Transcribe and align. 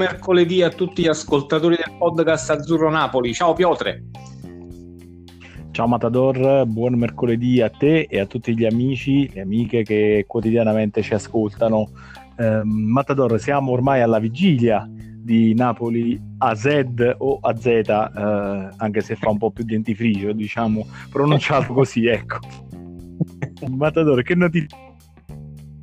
mercoledì 0.00 0.62
a 0.62 0.70
tutti 0.70 1.02
gli 1.02 1.08
ascoltatori 1.08 1.76
del 1.76 1.94
podcast 1.98 2.48
Azzurro 2.48 2.88
Napoli. 2.88 3.34
Ciao 3.34 3.52
Piotre. 3.52 4.04
Ciao 5.72 5.86
Matador, 5.86 6.64
buon 6.64 6.94
mercoledì 6.94 7.60
a 7.60 7.68
te 7.68 8.06
e 8.08 8.18
a 8.18 8.24
tutti 8.24 8.56
gli 8.56 8.64
amici 8.64 9.26
e 9.26 9.42
amiche 9.42 9.82
che 9.82 10.24
quotidianamente 10.26 11.02
ci 11.02 11.12
ascoltano. 11.12 11.90
Eh, 12.38 12.62
Matador, 12.64 13.38
siamo 13.38 13.72
ormai 13.72 14.00
alla 14.00 14.18
vigilia 14.18 14.88
di 14.90 15.52
Napoli 15.54 16.18
AZ 16.38 16.66
o 17.18 17.38
AZ, 17.42 17.66
eh, 17.66 18.68
anche 18.78 19.00
se 19.02 19.16
fa 19.16 19.28
un 19.28 19.36
po' 19.36 19.50
più 19.50 19.64
dentifricio, 19.64 20.32
diciamo, 20.32 20.86
pronunciato 21.10 21.74
così, 21.76 22.06
ecco. 22.06 22.38
Matador, 23.68 24.22
che 24.22 24.34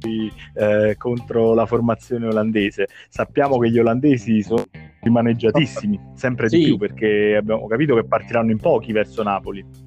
notizia 0.08 0.32
eh, 0.54 0.96
contro 0.98 1.54
la 1.54 1.66
formazione 1.66 2.28
olandese? 2.28 2.88
Sappiamo 3.10 3.58
che 3.58 3.70
gli 3.70 3.80
olandesi 3.80 4.42
sono 4.42 4.64
rimaneggiatissimi, 5.02 6.00
sempre 6.16 6.50
sì. 6.50 6.58
di 6.58 6.66
più, 6.66 6.78
perché 6.78 7.36
abbiamo 7.38 7.68
capito 7.68 7.96
che 7.96 8.06
partiranno 8.06 8.52
in 8.52 8.58
pochi 8.58 8.92
verso 8.92 9.24
Napoli. 9.24 9.87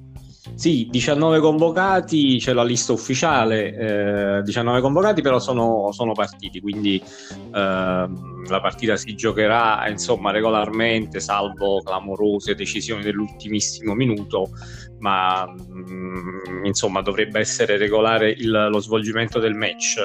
Sì, 0.55 0.87
19 0.91 1.39
convocati, 1.39 2.37
c'è 2.37 2.53
la 2.53 2.63
lista 2.63 2.91
ufficiale, 2.91 4.37
eh, 4.37 4.41
19 4.43 4.81
convocati 4.81 5.21
però 5.21 5.39
sono, 5.39 5.91
sono 5.91 6.11
partiti, 6.11 6.59
quindi 6.59 7.01
eh, 7.01 7.51
la 7.51 8.59
partita 8.61 8.95
si 8.95 9.15
giocherà 9.15 9.87
insomma 9.87 10.31
regolarmente, 10.31 11.19
salvo 11.19 11.81
clamorose 11.81 12.53
decisioni 12.53 13.01
dell'ultimissimo 13.01 13.93
minuto, 13.95 14.51
ma 14.99 15.45
mh, 15.45 15.91
mm, 15.91 16.65
insomma 16.65 17.01
dovrebbe 17.01 17.39
essere 17.39 17.77
regolare 17.77 18.29
il, 18.29 18.67
lo 18.69 18.79
svolgimento 18.79 19.39
del 19.39 19.55
match. 19.55 20.03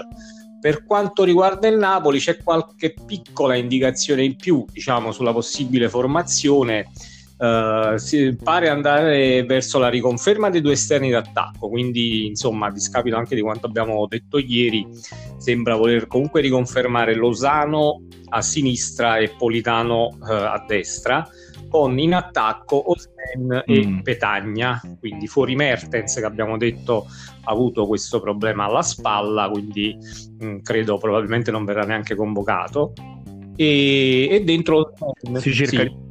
Per 0.58 0.84
quanto 0.84 1.22
riguarda 1.22 1.68
il 1.68 1.76
Napoli 1.76 2.18
c'è 2.18 2.42
qualche 2.42 2.94
piccola 3.06 3.56
indicazione 3.56 4.24
in 4.24 4.36
più 4.36 4.64
diciamo, 4.72 5.12
sulla 5.12 5.32
possibile 5.32 5.88
formazione. 5.88 6.86
Uh, 7.38 7.98
si 7.98 8.34
pare 8.42 8.70
andare 8.70 9.44
verso 9.44 9.78
la 9.78 9.90
riconferma 9.90 10.48
dei 10.48 10.62
due 10.62 10.72
esterni 10.72 11.10
d'attacco, 11.10 11.68
quindi 11.68 12.26
insomma, 12.26 12.68
a 12.68 12.70
discapito 12.70 13.16
anche 13.16 13.34
di 13.34 13.42
quanto 13.42 13.66
abbiamo 13.66 14.06
detto 14.06 14.38
ieri, 14.38 14.86
sembra 15.36 15.76
voler 15.76 16.06
comunque 16.06 16.40
riconfermare 16.40 17.14
Lozano 17.14 18.02
a 18.30 18.40
sinistra 18.40 19.18
e 19.18 19.34
Politano 19.36 20.16
uh, 20.18 20.24
a 20.24 20.64
destra, 20.66 21.28
con 21.68 21.98
in 21.98 22.14
attacco 22.14 22.90
Osmen 22.90 23.64
mm. 23.70 23.98
e 23.98 24.00
Petagna, 24.02 24.80
quindi 24.98 25.26
fuori 25.26 25.54
Mertens 25.56 26.14
che 26.14 26.24
abbiamo 26.24 26.56
detto 26.56 27.06
ha 27.44 27.50
avuto 27.52 27.86
questo 27.86 28.18
problema 28.20 28.64
alla 28.64 28.82
spalla, 28.82 29.48
quindi 29.50 29.94
mh, 30.38 30.46
mm, 30.46 30.58
credo 30.60 30.96
probabilmente 30.96 31.50
non 31.50 31.66
verrà 31.66 31.84
neanche 31.84 32.14
convocato. 32.14 32.92
E, 33.56 34.28
e 34.30 34.44
dentro 34.44 34.92
si 35.36 35.52
cerca 35.52 35.82
sì, 35.82 36.05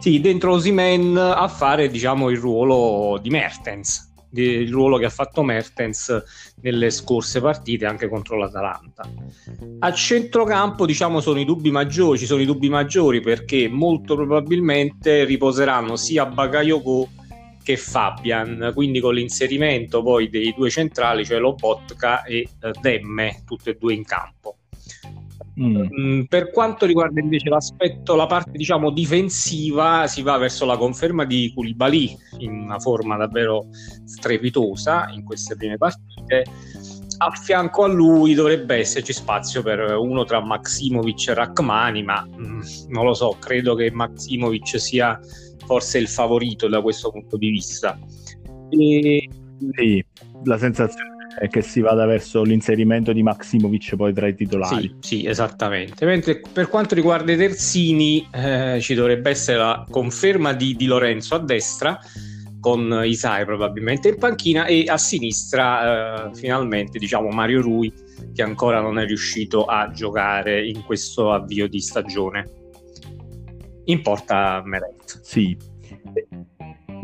sì, 0.00 0.20
dentro 0.20 0.52
Osimen 0.52 1.16
a 1.16 1.46
fare 1.46 1.90
diciamo 1.90 2.30
il 2.30 2.38
ruolo 2.38 3.18
di 3.20 3.28
Mertens, 3.28 4.12
il 4.32 4.70
ruolo 4.70 4.96
che 4.96 5.04
ha 5.04 5.10
fatto 5.10 5.42
Mertens 5.42 6.22
nelle 6.62 6.90
scorse 6.90 7.40
partite 7.40 7.84
anche 7.84 8.08
contro 8.08 8.36
l'Atalanta. 8.38 9.06
A 9.80 9.92
centrocampo 9.92 10.86
diciamo 10.86 11.20
sono 11.20 11.38
i 11.38 11.44
dubbi 11.44 11.70
maggiori, 11.70 12.18
ci 12.18 12.24
sono 12.26 12.40
i 12.40 12.46
dubbi 12.46 12.70
maggiori 12.70 13.20
perché 13.20 13.68
molto 13.68 14.14
probabilmente 14.14 15.24
riposeranno 15.24 15.96
sia 15.96 16.24
Bagayoko 16.24 17.08
che 17.62 17.76
Fabian, 17.76 18.72
quindi 18.74 19.00
con 19.00 19.14
l'inserimento 19.14 20.02
poi 20.02 20.30
dei 20.30 20.54
due 20.56 20.70
centrali, 20.70 21.26
cioè 21.26 21.38
Lobotka 21.38 22.24
e 22.24 22.38
eh, 22.38 22.70
Demme, 22.80 23.42
tutte 23.44 23.70
e 23.70 23.76
due 23.78 23.92
in 23.92 24.04
campo. 24.04 24.39
Mm. 25.60 25.86
mm. 26.00 26.22
Per 26.22 26.50
quanto 26.50 26.86
riguarda 26.86 27.20
invece 27.20 27.48
l'aspetto, 27.48 28.14
la 28.16 28.26
parte 28.26 28.52
diciamo 28.52 28.90
difensiva, 28.90 30.06
si 30.06 30.22
va 30.22 30.38
verso 30.38 30.64
la 30.64 30.76
conferma 30.76 31.24
di 31.24 31.52
Koulibaly 31.54 32.16
in 32.38 32.52
una 32.52 32.78
forma 32.78 33.16
davvero 33.16 33.66
strepitosa 34.04 35.10
in 35.10 35.24
queste 35.24 35.56
prime 35.56 35.76
partite. 35.76 36.44
A 37.18 37.30
fianco 37.32 37.84
a 37.84 37.88
lui 37.88 38.32
dovrebbe 38.32 38.76
esserci 38.76 39.12
spazio 39.12 39.62
per 39.62 39.94
uno 39.96 40.24
tra 40.24 40.40
Maximovic 40.42 41.28
e 41.28 41.34
Rachmani, 41.34 42.02
ma 42.02 42.26
mm, 42.26 42.60
non 42.88 43.04
lo 43.04 43.12
so, 43.12 43.36
credo 43.38 43.74
che 43.74 43.90
Maximovic 43.90 44.80
sia 44.80 45.20
forse 45.66 45.98
il 45.98 46.08
favorito 46.08 46.66
da 46.66 46.80
questo 46.80 47.10
punto 47.10 47.36
di 47.36 47.50
vista. 47.50 47.98
E... 48.70 49.28
Sì, 49.76 50.02
la 50.44 50.56
sensazione 50.56 51.10
e 51.38 51.48
che 51.48 51.62
si 51.62 51.80
vada 51.80 52.06
verso 52.06 52.42
l'inserimento 52.42 53.12
di 53.12 53.22
Maximovic 53.22 53.96
poi 53.96 54.12
tra 54.12 54.26
i 54.26 54.34
titolari. 54.34 54.96
Sì, 55.00 55.18
sì 55.20 55.26
esattamente. 55.26 56.04
Mentre 56.04 56.40
per 56.52 56.68
quanto 56.68 56.94
riguarda 56.94 57.32
i 57.32 57.36
terzini, 57.36 58.26
eh, 58.32 58.78
ci 58.80 58.94
dovrebbe 58.94 59.30
essere 59.30 59.58
la 59.58 59.86
conferma 59.88 60.52
di, 60.52 60.74
di 60.74 60.86
Lorenzo 60.86 61.34
a 61.34 61.38
destra 61.38 61.98
con 62.60 63.00
Isai 63.04 63.44
probabilmente 63.46 64.08
in 64.08 64.18
panchina 64.18 64.66
e 64.66 64.84
a 64.86 64.98
sinistra 64.98 66.28
eh, 66.28 66.34
finalmente 66.34 66.98
diciamo 66.98 67.30
Mario 67.30 67.62
Rui 67.62 67.90
che 68.34 68.42
ancora 68.42 68.80
non 68.80 68.98
è 68.98 69.06
riuscito 69.06 69.64
a 69.64 69.90
giocare 69.90 70.66
in 70.66 70.84
questo 70.84 71.32
avvio 71.32 71.68
di 71.68 71.80
stagione. 71.80 72.58
In 73.84 74.02
porta 74.02 74.62
Meret. 74.64 75.20
Sì, 75.22 75.56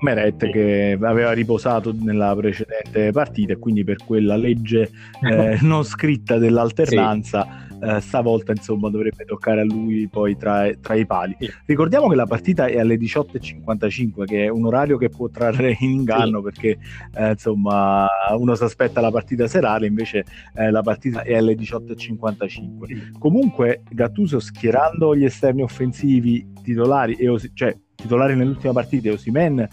Meret 0.01 0.51
che 0.51 0.99
aveva 1.01 1.33
riposato 1.33 1.95
nella 1.99 2.35
precedente 2.37 3.11
partita 3.13 3.53
e 3.53 3.59
quindi 3.59 3.85
per 3.85 3.97
quella 4.05 4.37
legge 4.37 4.91
eh, 5.23 5.59
non 5.63 5.85
scritta 5.85 6.39
dell'alternanza 6.39 7.67
sì. 7.69 7.85
eh, 7.85 8.01
stavolta 8.01 8.53
insomma 8.53 8.91
dovrebbe 8.91 9.25
toccare 9.25 9.61
a 9.61 9.65
lui 9.65 10.09
poi 10.09 10.37
tra, 10.37 10.69
tra 10.81 10.95
i 10.95 11.07
pali. 11.07 11.37
Sì. 11.39 11.51
Ricordiamo 11.67 12.09
che 12.09 12.15
la 12.15 12.27
partita 12.27 12.67
è 12.67 12.79
alle 12.79 12.97
18.55 12.97 14.25
che 14.25 14.45
è 14.45 14.49
un 14.49 14.67
orario 14.67 14.97
che 14.97 15.09
può 15.09 15.29
trarre 15.29 15.77
in 15.81 15.91
inganno 15.91 16.39
sì. 16.39 16.45
perché 16.45 16.79
eh, 17.15 17.31
insomma 17.31 18.07
uno 18.37 18.55
si 18.55 18.65
aspetta 18.65 19.01
la 19.01 19.11
partita 19.11 19.47
serale 19.47 19.87
invece 19.87 20.25
eh, 20.55 20.71
la 20.71 20.83
partita 20.83 21.23
è 21.23 21.35
alle 21.35 21.55
18.55. 21.55 23.19
Comunque 23.19 23.83
Gattuso 23.91 24.41
schierando 24.41 25.17
gli 25.17 25.25
esterni 25.25 25.63
offensivi 25.63 26.55
titolari 26.63 27.15
e 27.15 27.51
cioè 27.55 27.77
titolare 27.97 28.35
nell'ultima 28.35 28.73
partita 28.73 29.11
Osimen 29.11 29.59
eh, 29.59 29.69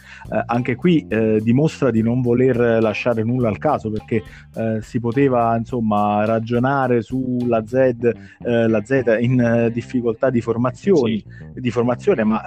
anche 0.45 0.75
qui 0.75 1.06
eh, 1.07 1.39
dimostra 1.41 1.91
di 1.91 2.01
non 2.01 2.22
voler 2.22 2.81
lasciare 2.81 3.23
nulla 3.23 3.50
al 3.50 3.57
caso 3.57 3.91
perché 3.91 4.23
eh, 4.56 4.79
si 4.81 5.00
poteva 5.00 5.56
insomma 5.56 6.25
ragionare 6.25 7.01
sulla 7.01 7.63
Z, 7.66 7.73
eh, 7.73 8.67
la 8.67 8.83
Z 8.83 9.17
in 9.19 9.39
eh, 9.39 9.72
difficoltà 9.72 10.29
di 10.29 10.41
sì. 10.41 11.23
di 11.53 11.69
formazione 11.69 12.23
ma 12.23 12.44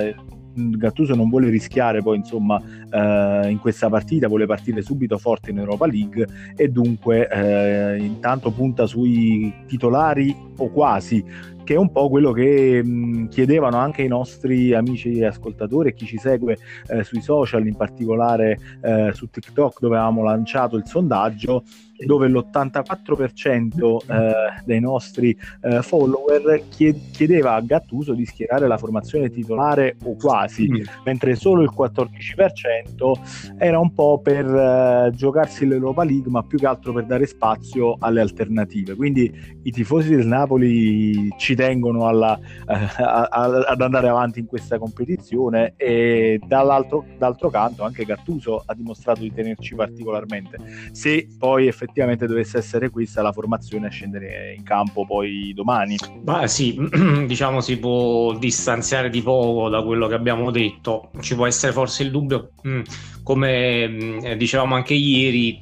eh, 0.00 0.14
Gattuso 0.54 1.14
non 1.14 1.30
vuole 1.30 1.48
rischiare 1.48 2.02
poi 2.02 2.18
insomma 2.18 2.60
eh, 2.90 3.50
in 3.50 3.58
questa 3.58 3.88
partita 3.88 4.28
vuole 4.28 4.46
partire 4.46 4.82
subito 4.82 5.16
forte 5.16 5.50
in 5.50 5.58
Europa 5.58 5.86
League 5.86 6.26
e 6.54 6.68
dunque 6.68 7.28
eh, 7.28 7.96
intanto 7.96 8.50
punta 8.50 8.86
sui 8.86 9.52
titolari 9.66 10.34
o 10.58 10.68
quasi 10.70 11.24
che 11.72 11.78
è 11.78 11.80
un 11.80 11.90
po' 11.90 12.10
quello 12.10 12.32
che 12.32 12.84
mh, 12.84 13.28
chiedevano 13.28 13.78
anche 13.78 14.02
i 14.02 14.08
nostri 14.08 14.74
amici 14.74 15.18
e 15.18 15.24
ascoltatori 15.24 15.88
e 15.88 15.94
chi 15.94 16.04
ci 16.04 16.18
segue 16.18 16.58
eh, 16.88 17.02
sui 17.02 17.22
social, 17.22 17.66
in 17.66 17.76
particolare 17.76 18.58
eh, 18.82 19.10
su 19.14 19.30
TikTok 19.30 19.80
dove 19.80 19.96
avevamo 19.96 20.22
lanciato 20.22 20.76
il 20.76 20.84
sondaggio 20.84 21.64
dove 22.04 22.28
l'84% 22.28 23.96
eh, 24.06 24.32
dei 24.64 24.80
nostri 24.80 25.36
eh, 25.60 25.82
follower 25.82 26.62
chiedeva 26.68 27.54
a 27.54 27.60
Gattuso 27.60 28.12
di 28.12 28.24
schierare 28.24 28.66
la 28.66 28.76
formazione 28.76 29.30
titolare 29.30 29.96
o 30.04 30.16
quasi, 30.16 30.68
mm. 30.70 30.82
mentre 31.04 31.34
solo 31.36 31.62
il 31.62 31.70
14% 31.76 33.56
era 33.58 33.78
un 33.78 33.92
po' 33.92 34.20
per 34.20 34.46
eh, 34.46 35.12
giocarsi 35.14 35.66
l'Europa 35.66 36.04
League, 36.04 36.30
ma 36.30 36.42
più 36.42 36.58
che 36.58 36.66
altro 36.66 36.92
per 36.92 37.04
dare 37.04 37.26
spazio 37.26 37.96
alle 37.98 38.20
alternative. 38.20 38.94
Quindi 38.94 39.32
i 39.62 39.70
tifosi 39.70 40.14
del 40.14 40.26
Napoli 40.26 41.28
ci 41.36 41.54
tengono 41.54 41.61
alla, 41.64 42.38
eh, 42.38 43.02
a, 43.02 43.28
a, 43.30 43.44
ad 43.44 43.80
andare 43.80 44.08
avanti 44.08 44.40
in 44.40 44.46
questa 44.46 44.78
competizione 44.78 45.74
e 45.76 46.40
dall'altro 46.44 47.04
d'altro 47.18 47.50
canto 47.50 47.84
anche 47.84 48.04
Gattuso 48.04 48.62
ha 48.64 48.74
dimostrato 48.74 49.20
di 49.20 49.32
tenerci 49.32 49.74
particolarmente. 49.74 50.58
Se 50.92 51.28
poi 51.38 51.66
effettivamente 51.66 52.26
dovesse 52.26 52.58
essere 52.58 52.90
questa 52.90 53.22
la 53.22 53.32
formazione 53.32 53.86
a 53.86 53.90
scendere 53.90 54.54
in 54.56 54.62
campo 54.62 55.04
poi 55.04 55.52
domani. 55.54 55.96
Beh 56.20 56.48
sì, 56.48 56.78
diciamo 57.26 57.60
si 57.60 57.78
può 57.78 58.36
distanziare 58.36 59.10
di 59.10 59.22
poco 59.22 59.68
da 59.68 59.82
quello 59.82 60.06
che 60.06 60.14
abbiamo 60.14 60.50
detto, 60.50 61.10
ci 61.20 61.34
può 61.34 61.46
essere 61.46 61.72
forse 61.72 62.02
il 62.02 62.10
dubbio, 62.10 62.52
mm, 62.66 62.80
come 63.22 63.88
mm, 63.88 64.32
dicevamo 64.32 64.74
anche 64.74 64.94
ieri, 64.94 65.60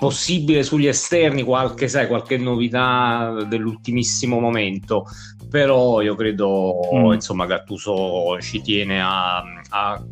possibile 0.00 0.62
sugli 0.62 0.86
esterni 0.86 1.42
qualche, 1.42 1.86
sai, 1.86 2.08
qualche 2.08 2.38
novità 2.38 3.44
dell'ultimissimo 3.46 4.40
momento 4.40 5.06
però 5.48 6.00
io 6.00 6.14
credo 6.14 6.78
mm. 6.94 7.12
insomma 7.12 7.44
Gattuso 7.44 8.40
ci 8.40 8.62
tiene 8.62 9.02
a, 9.02 9.42
a, 9.68 10.02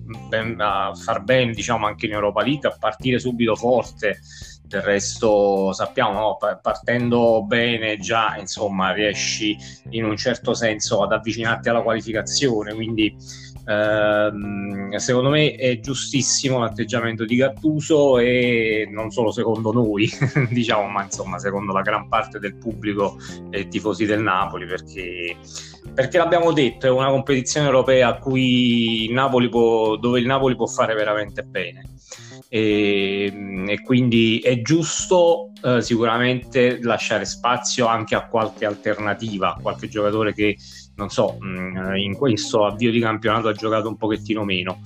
a, 0.59 0.95
far 0.95 1.23
bene 1.23 1.53
diciamo 1.53 1.87
anche 1.87 2.07
in 2.07 2.13
Europa 2.13 2.43
League 2.43 2.69
a 2.69 2.77
partire 2.79 3.19
subito 3.19 3.57
forte 3.57 4.19
del 4.69 4.83
resto 4.83 5.73
sappiamo, 5.73 6.13
no? 6.13 6.37
partendo 6.61 7.43
bene 7.45 7.97
già, 7.97 8.37
insomma, 8.37 8.93
riesci 8.93 9.57
in 9.91 10.05
un 10.05 10.17
certo 10.17 10.53
senso 10.53 11.03
ad 11.03 11.13
avvicinarti 11.13 11.71
alla 11.71 11.81
qualificazione, 11.81 12.75
quindi 12.75 13.17
ehm, 13.69 14.97
secondo 14.97 15.29
me 15.29 15.55
è 15.55 15.79
giustissimo 15.81 16.59
l'atteggiamento 16.59 17.25
di 17.25 17.37
Gattuso 17.37 18.19
e 18.19 18.89
non 18.91 19.11
solo 19.11 19.31
secondo 19.31 19.73
noi, 19.73 20.11
diciamo, 20.51 20.89
ma 20.89 21.05
insomma 21.05 21.39
secondo 21.39 21.73
la 21.73 21.83
gran 21.83 22.09
parte 22.09 22.39
del 22.39 22.57
pubblico 22.57 23.17
e 23.51 23.69
tifosi 23.69 24.07
del 24.07 24.23
Napoli, 24.23 24.67
perché, 24.67 25.37
perché 25.93 26.17
l'abbiamo 26.17 26.53
detto, 26.53 26.87
è 26.87 26.91
una 26.91 27.11
competizione 27.11 27.67
europea 27.67 28.17
cui 28.17 29.05
il 29.05 29.13
Napoli 29.13 29.49
può, 29.49 29.97
dove 29.97 30.19
il 30.19 30.27
Napoli 30.27 30.57
può 30.57 30.67
fare 30.67 30.95
veramente 30.95 31.43
bene. 31.43 31.83
E, 32.51 33.31
e 33.67 33.83
quindi 33.83 34.39
è 34.39 34.63
giusto 34.63 35.53
eh, 35.63 35.83
sicuramente 35.83 36.79
lasciare 36.81 37.27
spazio 37.27 37.87
anche 37.87 38.15
a 38.15 38.27
qualche 38.27 38.65
alternativa, 38.65 39.55
a 39.55 39.61
qualche 39.61 39.89
giocatore 39.89 40.33
che 40.33 40.57
non 40.99 41.09
so, 41.09 41.37
mh, 41.41 41.97
in 41.97 42.15
questo 42.15 42.67
avvio 42.67 42.91
di 42.91 43.01
campionato 43.01 43.49
ha 43.49 43.53
giocato 43.53 43.89
un 43.89 43.97
pochettino 43.97 44.45
meno 44.45 44.81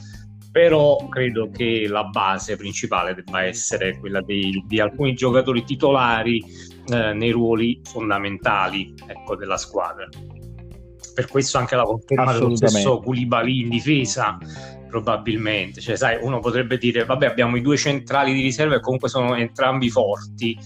però 0.53 1.09
credo 1.09 1.51
che 1.51 1.87
la 1.89 2.05
base 2.05 2.57
principale 2.57 3.15
debba 3.15 3.43
essere 3.43 3.99
quella 3.99 4.21
dei, 4.21 4.63
di 4.67 4.81
alcuni 4.81 5.15
giocatori 5.15 5.65
titolari 5.65 6.45
eh, 6.89 7.15
nei 7.15 7.31
ruoli 7.31 7.81
fondamentali 7.83 8.95
ecco, 9.07 9.35
della 9.35 9.57
squadra. 9.57 10.07
Per 11.15 11.27
questo 11.27 11.57
anche 11.57 11.75
la 11.75 11.85
conferma 11.85 12.35
dello 12.35 12.55
stesso 12.55 12.99
Koulibaly 12.99 13.63
in 13.63 13.71
difesa 13.71 14.37
probabilmente. 14.89 15.81
Cioè, 15.81 15.97
sai, 15.97 16.19
uno 16.21 16.39
potrebbe 16.41 16.77
dire, 16.77 17.07
vabbè, 17.07 17.25
abbiamo 17.25 17.57
i 17.57 17.63
due 17.63 17.79
centrali 17.79 18.35
di 18.35 18.43
riserva 18.43 18.75
e 18.75 18.81
comunque 18.81 19.09
sono 19.09 19.35
entrambi 19.35 19.89
forti. 19.89 20.59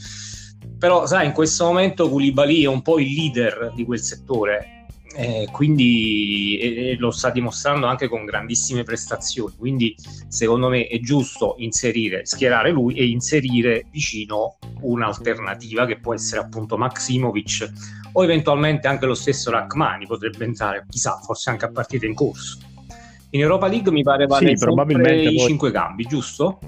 Però, 0.78 1.06
sai, 1.06 1.26
in 1.26 1.32
questo 1.32 1.64
momento 1.64 2.08
Koulibaly 2.08 2.64
è 2.64 2.66
un 2.66 2.82
po' 2.82 2.98
il 2.98 3.12
leader 3.12 3.72
di 3.72 3.84
quel 3.84 4.00
settore. 4.00 4.75
Eh, 5.14 5.48
quindi 5.50 6.58
e, 6.58 6.90
e 6.90 6.96
lo 6.96 7.10
sta 7.10 7.30
dimostrando 7.30 7.86
anche 7.86 8.08
con 8.08 8.24
grandissime 8.24 8.82
prestazioni. 8.82 9.54
Quindi, 9.56 9.94
secondo 10.28 10.68
me, 10.68 10.86
è 10.86 10.98
giusto 11.00 11.54
inserire, 11.58 12.26
schierare 12.26 12.70
lui 12.70 12.94
e 12.94 13.06
inserire 13.06 13.86
vicino 13.90 14.58
un'alternativa 14.80 15.86
che 15.86 15.98
può 15.98 16.14
essere 16.14 16.40
appunto 16.40 16.76
Maximovic 16.76 17.72
o 18.12 18.24
eventualmente 18.24 18.88
anche 18.88 19.06
lo 19.06 19.14
stesso 19.14 19.50
Rachmani 19.50 20.06
potrebbe 20.06 20.44
entrare, 20.44 20.84
chissà, 20.88 21.18
forse 21.18 21.50
anche 21.50 21.66
a 21.66 21.70
partita 21.70 22.06
in 22.06 22.14
corso. 22.14 22.58
In 23.30 23.40
Europa 23.40 23.66
League 23.66 23.92
mi 23.92 24.02
pare 24.02 24.26
vale 24.26 24.56
sì, 24.56 24.64
probabilmente 24.64 25.28
i 25.28 25.36
poi... 25.36 25.46
5 25.46 25.70
cambi, 25.70 26.04
giusto? 26.04 26.58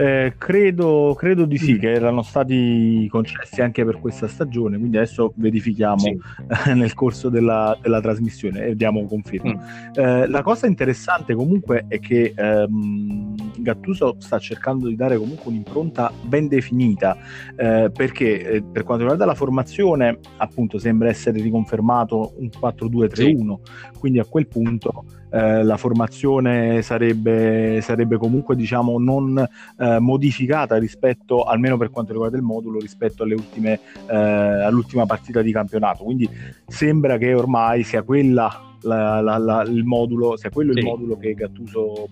Eh, 0.00 0.32
credo, 0.38 1.14
credo, 1.14 1.44
di 1.44 1.58
sì, 1.58 1.74
mm. 1.74 1.78
che 1.78 1.92
erano 1.92 2.22
stati 2.22 3.06
concessi 3.10 3.60
anche 3.60 3.84
per 3.84 4.00
questa 4.00 4.28
stagione, 4.28 4.78
quindi 4.78 4.96
adesso 4.96 5.34
verifichiamo 5.36 5.98
sì. 5.98 6.18
nel 6.72 6.94
corso 6.94 7.28
della, 7.28 7.76
della, 7.82 8.00
trasmissione 8.00 8.64
e 8.64 8.76
diamo 8.76 9.04
conferma. 9.04 9.52
Mm. 9.52 9.92
Eh, 9.94 10.26
la 10.26 10.40
cosa 10.40 10.66
interessante 10.66 11.34
comunque 11.34 11.84
è 11.86 11.98
che 11.98 12.32
ehm, 12.34 13.34
Gattuso 13.58 14.16
sta 14.20 14.38
cercando 14.38 14.88
di 14.88 14.96
dare 14.96 15.18
comunque 15.18 15.50
un'impronta 15.50 16.10
ben 16.22 16.48
definita, 16.48 17.18
eh, 17.54 17.90
perché 17.92 18.52
eh, 18.52 18.62
per 18.62 18.84
quanto 18.84 19.02
riguarda 19.02 19.26
la 19.26 19.34
formazione, 19.34 20.18
appunto 20.38 20.78
sembra 20.78 21.10
essere 21.10 21.42
riconfermato 21.42 22.32
un 22.38 22.48
4-2-3-1, 22.48 23.12
sì. 23.12 23.98
quindi 23.98 24.18
a 24.18 24.24
quel 24.24 24.48
punto 24.48 25.04
eh, 25.30 25.62
la 25.62 25.76
formazione 25.76 26.82
sarebbe, 26.82 27.80
sarebbe 27.82 28.16
comunque 28.16 28.56
diciamo 28.56 28.98
non 28.98 29.38
eh, 29.78 29.98
modificata 29.98 30.76
rispetto 30.78 31.44
almeno 31.44 31.76
per 31.76 31.90
quanto 31.90 32.12
riguarda 32.12 32.36
il 32.36 32.42
modulo 32.42 32.78
rispetto 32.78 33.22
alle 33.22 33.34
ultime, 33.34 33.80
eh, 34.08 34.14
all'ultima 34.14 35.06
partita 35.06 35.42
di 35.42 35.52
campionato 35.52 36.04
quindi 36.04 36.28
sembra 36.66 37.16
che 37.16 37.34
ormai 37.34 37.82
sia 37.82 38.02
quella 38.02 38.68
la, 38.82 39.20
la, 39.20 39.38
la, 39.38 39.62
il 39.62 39.84
modulo 39.84 40.36
sia 40.36 40.50
quello 40.50 40.72
sì. 40.72 40.78
il 40.78 40.84
modulo 40.84 41.16
che 41.16 41.34
Gattuso 41.34 42.08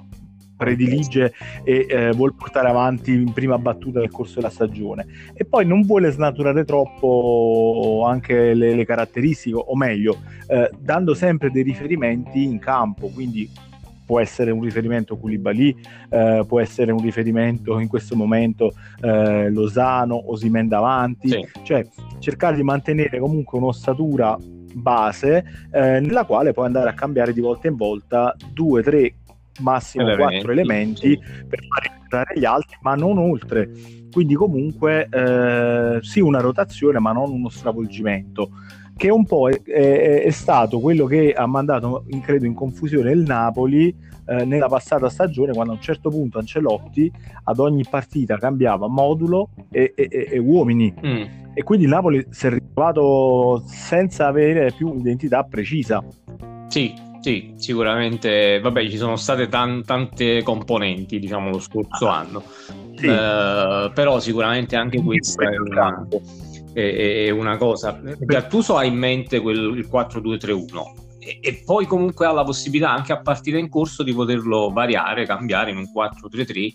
predilige 0.59 1.33
e 1.65 1.87
eh, 1.89 2.11
vuole 2.11 2.35
portare 2.37 2.69
avanti 2.69 3.15
in 3.15 3.33
prima 3.33 3.57
battuta 3.57 4.01
nel 4.01 4.11
corso 4.11 4.35
della 4.35 4.51
stagione 4.51 5.07
e 5.33 5.47
poi 5.47 5.65
non 5.65 5.83
vuole 5.83 6.11
snaturare 6.11 6.65
troppo 6.65 8.05
anche 8.07 8.53
le, 8.53 8.75
le 8.75 8.85
caratteristiche 8.85 9.57
o 9.57 9.75
meglio 9.77 10.19
eh, 10.49 10.71
dando 10.79 11.15
sempre 11.15 11.51
dei 11.51 11.63
riferimenti 11.63 12.43
in 12.43 12.59
campo 12.59 13.09
quindi 13.09 13.49
può 14.09 14.21
essere 14.21 14.51
un 14.51 14.63
riferimento 14.63 15.19
Koulibaly, 15.19 15.77
eh, 16.09 16.43
può 16.49 16.61
essere 16.61 16.93
un 16.93 17.03
riferimento 17.03 17.79
in 17.79 17.89
questo 17.89 18.17
momento 18.17 18.73
eh, 19.03 19.51
Lozano, 19.51 20.31
Osimen 20.31 20.67
davanti, 20.67 21.29
sì. 21.29 21.47
cioè 21.63 21.87
cercare 22.19 22.57
di 22.57 22.63
mantenere 22.63 23.19
comunque 23.19 23.59
un'ossatura 23.59 24.35
base 24.73 25.45
eh, 25.71 26.01
nella 26.01 26.25
quale 26.25 26.55
puoi 26.55 26.65
andare 26.65 26.89
a 26.89 26.95
cambiare 26.95 27.35
di 27.35 27.41
volta 27.41 27.69
in 27.69 27.77
volta 27.77 28.35
due, 28.51 28.83
tre, 28.83 29.15
massimo 29.59 30.05
elementi. 30.05 30.33
quattro 30.33 30.53
elementi 30.53 31.19
per 31.49 31.61
fare 31.67 31.99
entrare 32.01 32.39
gli 32.39 32.45
altri, 32.45 32.77
ma 32.81 32.95
non 32.95 33.19
oltre. 33.19 33.71
Quindi 34.11 34.35
comunque 34.35 35.09
eh, 35.11 35.99
sì 36.03 36.21
una 36.21 36.41
rotazione, 36.41 36.99
ma 36.99 37.13
non 37.13 37.31
uno 37.31 37.49
stravolgimento 37.49 38.51
che 38.99 39.11
un 39.11 39.25
po' 39.25 39.49
è, 39.49 39.63
è, 39.63 40.25
è 40.25 40.31
stato 40.31 40.81
quello 40.81 41.07
che 41.07 41.33
ha 41.33 41.47
mandato, 41.47 42.05
credo, 42.21 42.47
in 42.47 42.55
confusione 42.55 43.13
il 43.13 43.21
Napoli 43.21 43.95
eh, 44.27 44.45
nella 44.45 44.67
passata 44.67 45.09
stagione, 45.09 45.53
quando 45.53 45.73
a 45.73 45.77
un 45.77 45.81
certo 45.81 46.11
punto 46.11 46.39
Ancelotti 46.39 47.11
ad 47.45 47.61
ogni 47.61 47.85
partita 47.89 48.37
cambiava 48.37 48.89
modulo 48.89 49.51
e, 49.71 49.93
e, 49.95 50.29
e 50.33 50.39
uomini. 50.39 50.93
Mm. 50.93 51.23
E 51.55 51.63
quindi 51.63 51.85
il 51.85 51.91
Napoli 51.91 52.27
si 52.31 52.49
è 52.49 52.51
ritrovato 52.51 53.63
senza 53.67 54.27
avere 54.27 54.73
più 54.77 54.89
un'identità 54.89 55.45
precisa. 55.45 56.05
Sì, 56.67 56.93
sì, 57.29 57.53
sicuramente, 57.57 58.59
vabbè, 58.59 58.89
ci 58.89 58.97
sono 58.97 59.17
state 59.17 59.49
tan- 59.49 59.85
tante 59.85 60.43
componenti, 60.43 61.19
diciamo, 61.19 61.51
lo 61.51 61.59
scorso 61.59 62.09
ah, 62.09 62.21
anno, 62.21 62.43
sì. 62.97 63.05
eh, 63.05 63.91
però 63.93 64.19
sicuramente 64.19 64.77
anche 64.77 65.03
questa 65.03 65.51
è 65.51 65.59
una, 65.59 66.09
è, 66.73 67.27
è 67.27 67.31
una, 67.31 67.59
cosa. 67.59 68.01
Gattuso 68.03 68.77
ha 68.79 68.85
in 68.85 68.95
mente 68.95 69.41
quel, 69.41 69.77
il 69.77 69.87
4-2-3-1 69.93 70.98
e, 71.29 71.41
e, 71.43 71.63
poi 71.63 71.85
comunque 71.85 72.25
ha 72.25 72.33
la 72.33 72.43
possibilità 72.43 72.91
anche 72.91 73.13
a 73.13 73.21
partita 73.21 73.59
in 73.59 73.69
corso 73.69 74.03
di 74.03 74.15
poterlo 74.15 74.71
variare, 74.71 75.27
cambiare 75.27 75.71
in 75.71 75.77
un 75.77 75.85
4-3-3, 75.95 76.73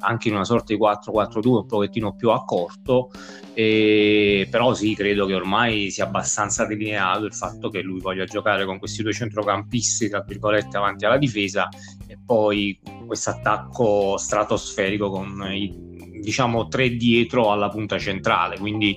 anche 0.00 0.26
in 0.26 0.34
una 0.34 0.44
sorta 0.44 0.74
di 0.74 0.80
4-4-2 0.80 1.48
un 1.48 1.66
pochettino 1.66 2.16
più 2.16 2.30
accorto, 2.30 3.12
e, 3.54 4.48
però 4.50 4.74
sì, 4.74 4.96
credo 4.96 5.24
che 5.26 5.34
ormai 5.34 5.92
sia 5.92 6.04
abbastanza 6.04 6.66
delineato 6.66 7.26
il 7.26 7.34
fatto 7.34 7.68
che 7.68 7.80
lui 7.80 8.00
voglia 8.00 8.24
giocare 8.24 8.64
con 8.64 8.80
questi 8.80 9.04
due 9.04 9.12
centrocampisti, 9.12 10.08
tra 10.08 10.24
virgolette, 10.26 10.76
avanti 10.76 11.04
alla 11.04 11.18
difesa 11.18 11.68
e 12.08 12.18
poi 12.24 12.76
questo 13.06 13.30
attacco 13.30 14.16
stratosferico 14.16 15.10
con 15.10 15.48
i 15.52 15.90
diciamo 16.22 16.68
tre 16.68 16.90
dietro 16.90 17.50
alla 17.50 17.68
punta 17.68 17.98
centrale, 17.98 18.58
quindi 18.58 18.96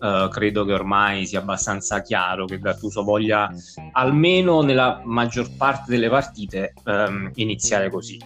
Uh, 0.00 0.28
credo 0.28 0.64
che 0.64 0.72
ormai 0.72 1.26
sia 1.26 1.40
abbastanza 1.40 2.00
chiaro 2.00 2.46
che 2.46 2.58
Gattuso 2.58 3.04
voglia 3.04 3.50
almeno 3.92 4.62
nella 4.62 5.02
maggior 5.04 5.54
parte 5.58 5.90
delle 5.90 6.08
partite 6.08 6.72
um, 6.84 7.30
iniziare 7.34 7.90
così. 7.90 8.18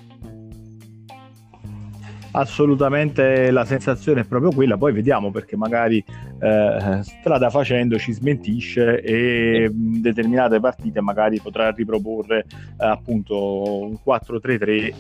Assolutamente 2.36 3.52
la 3.52 3.64
sensazione 3.64 4.22
è 4.22 4.24
proprio 4.24 4.50
quella, 4.50 4.76
poi 4.76 4.92
vediamo 4.92 5.30
perché 5.30 5.56
magari 5.56 6.04
eh, 6.40 7.00
strada 7.02 7.48
facendo 7.48 7.96
ci 7.96 8.12
smentisce 8.12 9.00
e 9.00 9.70
in 9.72 10.00
determinate 10.00 10.58
partite 10.58 11.00
magari 11.00 11.40
potrà 11.40 11.70
riproporre 11.70 12.40
eh, 12.40 12.86
appunto 12.86 13.82
un 13.84 13.96
4-3-3, 14.04 14.94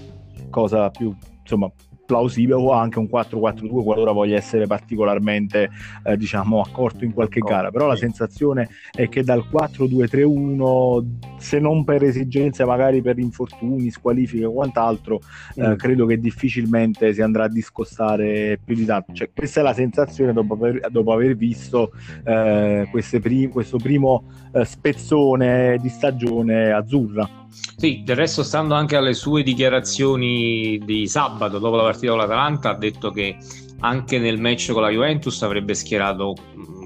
cosa 0.48 0.90
più 0.90 1.12
insomma 1.40 1.68
plausibile 2.04 2.54
o 2.54 2.72
anche 2.72 2.98
un 2.98 3.08
4-4-2 3.10 3.82
qualora 3.82 4.12
voglia 4.12 4.36
essere 4.36 4.66
particolarmente 4.66 5.70
eh, 6.04 6.16
diciamo 6.16 6.60
accorto 6.60 7.04
in 7.04 7.12
qualche 7.12 7.40
gara. 7.40 7.70
Però 7.70 7.86
la 7.86 7.96
sensazione 7.96 8.68
è 8.90 9.08
che 9.08 9.22
dal 9.22 9.44
4-2-3-1 9.50 11.04
se 11.38 11.58
non 11.58 11.84
per 11.84 12.02
esigenze 12.02 12.64
magari 12.64 13.02
per 13.02 13.18
infortuni 13.18 13.90
squalifiche 13.90 14.44
o 14.44 14.52
quant'altro 14.52 15.20
eh, 15.56 15.68
mm. 15.68 15.74
credo 15.74 16.06
che 16.06 16.18
difficilmente 16.18 17.12
si 17.12 17.22
andrà 17.22 17.44
a 17.44 17.48
discostare 17.48 18.58
più 18.62 18.74
di 18.74 18.84
tanto. 18.84 19.12
Cioè, 19.12 19.30
questa 19.34 19.60
è 19.60 19.62
la 19.62 19.74
sensazione 19.74 20.32
dopo 20.32 20.54
aver, 20.54 20.90
dopo 20.90 21.12
aver 21.12 21.36
visto 21.36 21.92
eh, 22.24 22.88
prim- 23.20 23.50
questo 23.50 23.78
primo 23.78 24.24
eh, 24.52 24.64
spezzone 24.64 25.78
di 25.80 25.88
stagione 25.88 26.72
azzurra 26.72 27.42
sì, 27.76 28.02
del 28.04 28.16
resto 28.16 28.42
stando 28.42 28.74
anche 28.74 28.96
alle 28.96 29.14
sue 29.14 29.42
dichiarazioni 29.42 30.78
di 30.84 31.06
sabato 31.06 31.58
dopo 31.58 31.76
la 31.76 31.82
partita 31.82 32.12
con 32.12 32.20
l'Atalanta 32.20 32.70
ha 32.70 32.74
detto 32.74 33.10
che 33.10 33.36
anche 33.80 34.18
nel 34.18 34.40
match 34.40 34.72
con 34.72 34.82
la 34.82 34.90
Juventus 34.90 35.42
avrebbe 35.42 35.74
schierato 35.74 36.34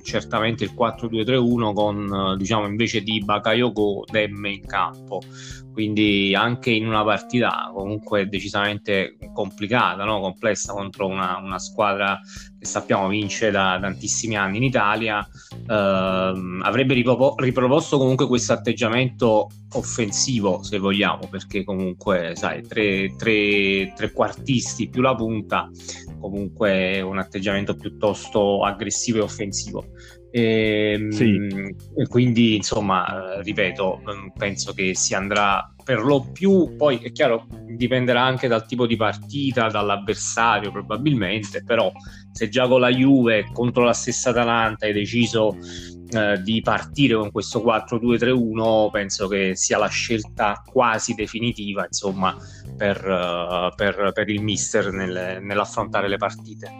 certamente 0.03 0.65
il 0.65 0.73
4-2-3-1 0.77 1.73
con 1.73 2.35
diciamo 2.39 2.67
invece 2.67 3.03
di 3.03 3.23
Bakayoko 3.23 4.05
Demme 4.11 4.51
in 4.51 4.67
campo 4.67 5.21
quindi 5.79 6.35
anche 6.35 6.73
in 6.73 6.89
una 6.89 7.05
partita 7.05 7.71
comunque 7.73 8.29
decisamente 8.29 9.17
complicata, 9.33 10.03
no? 10.03 10.19
complessa 10.19 10.73
contro 10.73 11.07
una, 11.07 11.39
una, 11.41 11.61
squadra 11.61 12.19
che 12.59 12.67
sappiamo 12.67 13.07
vince 13.07 13.53
da 13.53 13.79
tantissimi 13.81 14.37
anni 14.37 14.57
in 14.57 14.65
Italia, 14.65 15.25
ehm, 15.69 16.63
avrebbe 16.65 16.95
ripropo- 16.95 17.37
riproposto 17.39 17.97
comunque 17.97 18.27
questo 18.27 18.55
atteggiamento 18.55 19.51
offensivo 19.75 20.65
se 20.65 20.79
vogliamo, 20.79 21.29
perché 21.31 21.63
comunque 21.63 22.33
sai, 22.35 22.67
tre, 22.67 23.15
tre, 23.17 23.93
tre 23.95 24.11
quartisti 24.11 24.89
più 24.89 25.01
la 25.01 25.15
punta, 25.15 25.71
comunque 26.19 27.01
un 27.03 27.19
atteggiamento 27.19 27.77
piuttosto 27.77 28.65
aggressivo 28.65 29.19
e 29.19 29.23
offensivo. 29.23 29.85
E, 30.31 30.93
ehm, 30.93 31.11
sì. 31.11 31.39
e 31.97 32.07
quindi 32.07 32.57
insomma 32.57 33.41
ripeto 33.41 34.03
penso 34.37 34.75
che 34.75 34.95
si 34.95 35.15
andrà 35.15 35.73
per 35.83 36.01
lo 36.01 36.21
più 36.31 36.77
poi 36.77 36.99
è 36.99 37.13
chiaro 37.13 37.47
dipenderà 37.65 38.23
anche 38.23 38.47
dal 38.47 38.67
tipo 38.67 38.87
di 38.87 38.97
partita 38.97 39.69
dall'avversario 39.69 40.71
probabilmente 40.71 41.65
però 41.65 41.91
se 42.31 42.51
già 42.51 42.69
con 42.69 42.81
la 42.81 42.91
Juve 42.91 43.49
contro 43.55 43.85
la 43.85 43.95
stessa 43.95 44.29
Atalanta 44.29 44.85
hai 44.85 44.93
deciso 44.93 45.57
eh, 46.11 46.43
di 46.43 46.61
partire 46.61 47.15
con 47.15 47.31
questo 47.31 47.61
4-2-3-1 47.61 48.91
penso 48.91 49.29
che 49.29 49.57
sia 49.57 49.79
la 49.79 49.89
scelta 49.89 50.63
quasi 50.65 51.15
definitiva 51.15 51.87
insomma 51.87 52.37
per, 52.77 53.03
uh, 53.03 53.75
per, 53.75 54.13
per 54.13 54.29
il 54.29 54.43
mister 54.43 54.93
nel, 54.93 55.39
nell'affrontare 55.43 56.07
le 56.07 56.17
partite 56.19 56.71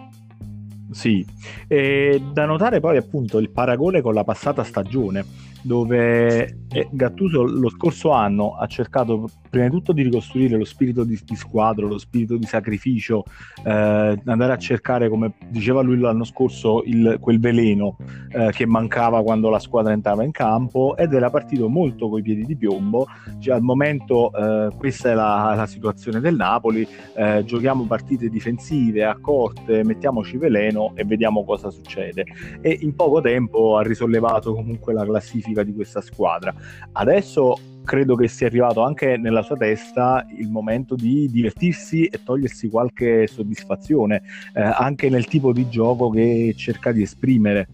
sì, 0.91 1.25
e 1.67 2.21
da 2.33 2.47
notare 2.47 2.81
poi 2.81 2.97
appunto 2.97 3.39
il 3.39 3.51
paragone 3.51 4.01
con 4.01 4.15
la 4.15 4.25
passata 4.25 4.65
stagione 4.65 5.25
dove 5.63 6.59
eh, 6.71 6.89
Gattuso 6.91 7.45
lo 7.45 7.71
scorso 7.71 8.11
anno 8.11 8.57
ha 8.57 8.67
cercato 8.67 9.29
prima 9.49 9.65
di 9.67 9.71
tutto 9.71 9.93
di 9.93 10.03
ricostruire 10.03 10.57
lo 10.57 10.65
spirito 10.65 11.05
di, 11.05 11.19
di 11.25 11.37
squadra, 11.37 11.87
lo 11.87 11.99
spirito 11.99 12.37
di 12.37 12.47
sacrificio, 12.47 13.25
eh, 13.65 14.21
andare 14.25 14.53
a 14.53 14.59
cercare, 14.59 15.09
come 15.09 15.33
diceva 15.49 15.81
lui 15.81 15.99
l'anno 15.99 16.25
scorso, 16.25 16.83
il, 16.85 17.17
quel 17.21 17.41
veleno 17.41 17.97
eh, 18.31 18.51
che 18.53 18.67
mancava 18.67 19.23
quando 19.23 19.49
la 19.49 19.59
squadra 19.59 19.93
entrava 19.93 20.25
in 20.25 20.31
campo 20.31 20.97
ed 20.97 21.15
era 21.15 21.31
partito 21.31 21.69
molto 21.69 22.09
coi 22.09 22.23
piedi 22.23 22.45
di 22.45 22.57
piombo. 22.57 23.07
Cioè, 23.39 23.55
al 23.55 23.63
momento 23.63 24.31
eh, 24.33 24.71
questa 24.77 25.11
è 25.11 25.15
la, 25.15 25.55
la, 25.57 25.67
situazione 25.67 26.21
del 26.21 26.37
Napoli, 26.37 26.87
eh, 27.17 27.45
giochiamo 27.45 27.85
partite 27.85 28.29
difensive 28.29 29.05
a 29.05 29.17
corte, 29.19 29.85
mettiamoci 29.85 30.37
veleno 30.37 30.93
e 30.95 31.05
vediamo 31.05 31.45
cosa 31.45 31.71
succede. 31.71 32.25
E 32.61 32.79
in 32.83 32.95
poco 32.95 33.21
tempo 33.21 33.77
ha 33.77 33.83
risollevato 33.83 34.55
comunque 34.55 34.93
la 34.93 35.05
classifica 35.05 35.48
classifica 35.49 35.63
di 35.63 35.73
questa 35.73 36.01
squadra. 36.01 36.55
Adesso 36.93 37.59
credo 37.85 38.17
che 38.17 38.29
sia 38.29 38.47
arrivato 38.47 38.83
anche 38.83 39.17
nella 39.17 39.43
sua 39.43 39.57
testa 39.57 40.27
il 40.37 40.51
momento 40.51 40.95
di 40.95 41.29
divertirsi 41.31 42.05
e 42.05 42.23
togliersi 42.23 42.69
qualche 42.69 43.27
soddisfazione, 43.27 44.23
eh, 44.55 44.61
anche 44.61 45.09
nel 45.09 45.27
tipo 45.27 45.53
di 45.53 45.69
gioco 45.69 46.11
che 46.11 46.55
cerca 46.57 46.93
di 46.93 47.03
esprimere. 47.03 47.69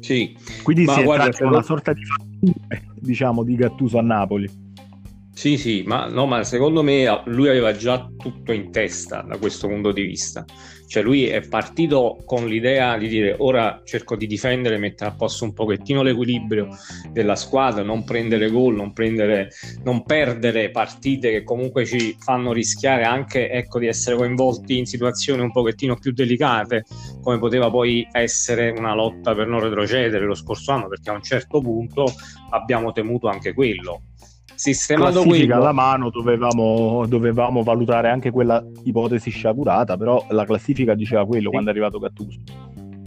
Sì. 0.00 0.36
Quindi 0.62 0.84
ma 0.84 0.92
si 0.94 1.02
guarda, 1.02 1.36
è 1.36 1.44
una 1.44 1.62
sorta 1.62 1.92
di 1.92 2.02
diciamo 3.00 3.42
di 3.42 3.56
Gattuso 3.56 3.98
a 3.98 4.02
Napoli. 4.02 4.66
Sì, 5.38 5.56
sì, 5.56 5.84
ma, 5.86 6.08
no, 6.08 6.26
ma 6.26 6.42
secondo 6.42 6.82
me 6.82 7.22
lui 7.26 7.48
aveva 7.48 7.70
già 7.70 8.10
tutto 8.18 8.50
in 8.50 8.72
testa 8.72 9.22
da 9.22 9.38
questo 9.38 9.68
punto 9.68 9.92
di 9.92 10.02
vista. 10.02 10.44
Cioè 10.88 11.00
lui 11.00 11.26
è 11.26 11.46
partito 11.46 12.18
con 12.24 12.48
l'idea 12.48 12.98
di 12.98 13.06
dire 13.06 13.36
ora 13.38 13.80
cerco 13.84 14.16
di 14.16 14.26
difendere, 14.26 14.78
mettere 14.78 15.10
a 15.10 15.14
posto 15.14 15.44
un 15.44 15.52
pochettino 15.52 16.02
l'equilibrio 16.02 16.70
della 17.12 17.36
squadra, 17.36 17.84
non 17.84 18.02
prendere 18.02 18.50
gol, 18.50 18.74
non, 18.74 18.92
prendere, 18.92 19.50
non 19.84 20.02
perdere 20.02 20.72
partite 20.72 21.30
che 21.30 21.44
comunque 21.44 21.86
ci 21.86 22.16
fanno 22.18 22.52
rischiare 22.52 23.04
anche 23.04 23.48
ecco, 23.48 23.78
di 23.78 23.86
essere 23.86 24.16
coinvolti 24.16 24.76
in 24.76 24.86
situazioni 24.86 25.42
un 25.42 25.52
pochettino 25.52 25.96
più 25.98 26.10
delicate, 26.10 26.84
come 27.22 27.38
poteva 27.38 27.70
poi 27.70 28.04
essere 28.10 28.70
una 28.70 28.92
lotta 28.92 29.36
per 29.36 29.46
non 29.46 29.60
retrocedere 29.60 30.24
lo 30.24 30.34
scorso 30.34 30.72
anno, 30.72 30.88
perché 30.88 31.10
a 31.10 31.14
un 31.14 31.22
certo 31.22 31.60
punto 31.60 32.06
abbiamo 32.50 32.90
temuto 32.90 33.28
anche 33.28 33.54
quello 33.54 34.02
sistemato 34.58 35.22
quello 35.22 35.54
alla 35.54 35.72
mano 35.72 36.10
dovevamo, 36.10 37.06
dovevamo, 37.06 37.62
valutare 37.62 38.08
anche 38.08 38.30
quella 38.30 38.64
ipotesi 38.84 39.30
sciagurata 39.30 39.96
però 39.96 40.24
la 40.30 40.44
classifica 40.44 40.94
diceva 40.94 41.24
quello 41.26 41.44
sì. 41.44 41.50
quando 41.50 41.70
è 41.70 41.72
arrivato 41.72 41.98
Gattuso 41.98 42.38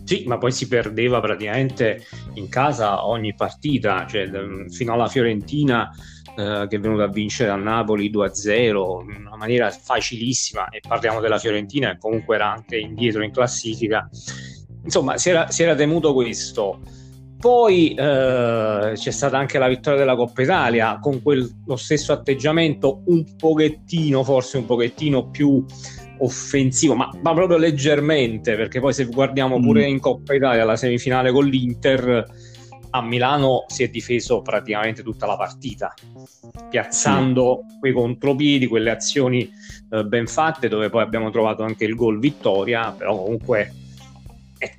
sì, 0.03 0.23
ma 0.25 0.37
poi 0.37 0.51
si 0.51 0.67
perdeva 0.67 1.21
praticamente 1.21 2.03
in 2.33 2.49
casa 2.49 3.05
ogni 3.07 3.33
partita, 3.33 4.05
cioè, 4.07 4.29
fino 4.67 4.91
alla 4.91 5.07
Fiorentina 5.07 5.89
eh, 6.35 6.65
che 6.69 6.75
è 6.75 6.79
venuta 6.79 7.03
a 7.03 7.07
vincere 7.07 7.49
a 7.49 7.55
Napoli 7.55 8.11
2-0 8.11 9.03
in 9.03 9.25
una 9.27 9.35
maniera 9.37 9.69
facilissima 9.69 10.69
e 10.69 10.81
parliamo 10.85 11.19
della 11.19 11.37
Fiorentina 11.39 11.91
che 11.91 11.97
comunque 11.97 12.35
era 12.35 12.51
anche 12.51 12.77
indietro 12.77 13.23
in 13.23 13.31
classifica. 13.31 14.09
Insomma, 14.83 15.17
si 15.17 15.29
era, 15.29 15.49
si 15.49 15.63
era 15.63 15.75
temuto 15.75 16.13
questo. 16.13 16.79
Poi 17.41 17.95
eh, 17.95 18.91
c'è 18.93 19.09
stata 19.09 19.35
anche 19.35 19.57
la 19.57 19.67
vittoria 19.67 19.97
della 19.97 20.15
Coppa 20.15 20.43
Italia 20.43 20.99
con 20.99 21.23
quel, 21.23 21.49
lo 21.65 21.75
stesso 21.75 22.13
atteggiamento 22.13 23.01
un 23.07 23.35
pochettino, 23.35 24.23
forse 24.23 24.59
un 24.59 24.65
pochettino 24.65 25.31
più 25.31 25.65
offensivo, 26.19 26.93
ma, 26.93 27.09
ma 27.23 27.33
proprio 27.33 27.57
leggermente, 27.57 28.55
perché 28.55 28.79
poi 28.79 28.93
se 28.93 29.05
guardiamo 29.05 29.57
mm. 29.57 29.63
pure 29.63 29.87
in 29.87 29.99
Coppa 29.99 30.35
Italia 30.35 30.63
la 30.63 30.75
semifinale 30.75 31.31
con 31.31 31.45
l'Inter, 31.45 32.25
a 32.91 33.01
Milano 33.01 33.65
si 33.67 33.81
è 33.81 33.87
difeso 33.87 34.43
praticamente 34.43 35.01
tutta 35.01 35.25
la 35.25 35.35
partita, 35.35 35.95
piazzando 36.69 37.63
sì. 37.67 37.79
quei 37.79 37.93
contropiedi, 37.93 38.67
quelle 38.67 38.91
azioni 38.91 39.49
eh, 39.89 40.03
ben 40.03 40.27
fatte, 40.27 40.67
dove 40.67 40.89
poi 40.89 41.01
abbiamo 41.01 41.31
trovato 41.31 41.63
anche 41.63 41.85
il 41.85 41.95
gol 41.95 42.19
vittoria, 42.19 42.93
però 42.95 43.15
comunque 43.17 43.73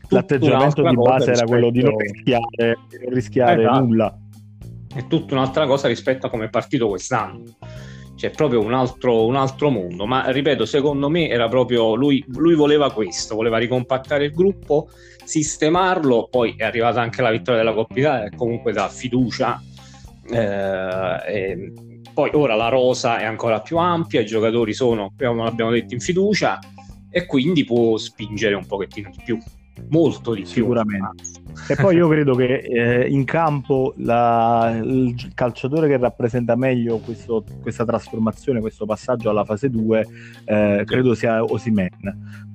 l'atteggiamento 0.09 0.83
di 0.83 0.97
base 0.97 1.33
era 1.33 1.45
quello 1.45 1.71
di 1.71 1.83
non 1.83 1.97
rischiare, 1.97 2.79
non 3.03 3.12
rischiare 3.12 3.62
esatto. 3.62 3.81
nulla. 3.81 4.19
È 4.95 5.07
tutta 5.07 5.35
un'altra 5.35 5.67
cosa 5.67 5.89
rispetto 5.89 6.27
a 6.27 6.31
come 6.31 6.47
è 6.47 6.51
partito 6.51 6.89
quest'anno. 6.89 7.43
C'è 8.15 8.31
proprio 8.31 8.61
un 8.61 8.75
altro, 8.75 9.27
un 9.27 9.37
altro 9.37 9.71
mondo. 9.71 10.07
Ma 10.07 10.31
ripeto, 10.31 10.65
secondo 10.67 11.09
me 11.09 11.29
era 11.29 11.49
proprio 11.49 11.95
lui, 11.95 12.25
lui 12.29 12.55
voleva 12.55 12.93
questo, 12.93 13.35
voleva 13.35 13.59
ricompattare 13.59 14.27
il 14.27 14.33
gruppo, 14.33 14.89
sistemarlo. 15.25 16.29
Poi 16.31 16.55
è 16.57 16.65
arrivata 16.65 17.01
anche 17.01 17.23
la 17.23 17.31
vittoria 17.31 17.62
della 17.62 17.75
Coppa 17.75 17.99
Italia, 17.99 18.31
comunque 18.37 18.73
dà 18.73 18.89
fiducia. 18.89 19.61
Eh, 20.31 21.73
poi 22.12 22.31
ora 22.35 22.55
la 22.55 22.69
rosa 22.69 23.19
è 23.19 23.25
ancora 23.25 23.61
più 23.61 23.79
ampia, 23.79 24.21
i 24.21 24.27
giocatori 24.27 24.75
sono, 24.75 25.12
come 25.17 25.49
abbiamo 25.49 25.71
detto, 25.71 25.95
in 25.95 26.01
fiducia 26.01 26.59
e 27.11 27.27
quindi 27.27 27.65
può 27.65 27.97
spingere 27.97 28.55
un 28.55 28.67
pochettino 28.67 29.11
di 29.11 29.21
più 29.25 29.39
molto 29.89 30.35
di 30.35 30.45
sicuramente. 30.45 31.41
E 31.69 31.77
poi 31.77 31.97
io 31.97 32.09
credo 32.09 32.35
che 32.35 32.57
eh, 32.57 33.09
in 33.09 33.25
campo 33.25 33.95
la, 33.99 34.81
il 34.83 35.33
calciatore 35.35 35.89
che 35.89 35.97
rappresenta 35.99 36.57
meglio 36.57 36.99
questo, 36.99 37.45
questa 37.61 37.85
trasformazione, 37.85 38.61
questo 38.61 38.87
passaggio 38.87 39.31
alla 39.31 39.45
fase 39.45 39.71
2, 39.71 40.07
eh, 40.45 40.83
credo 40.87 41.15
sia 41.15 41.43
Osimen, 41.43 41.89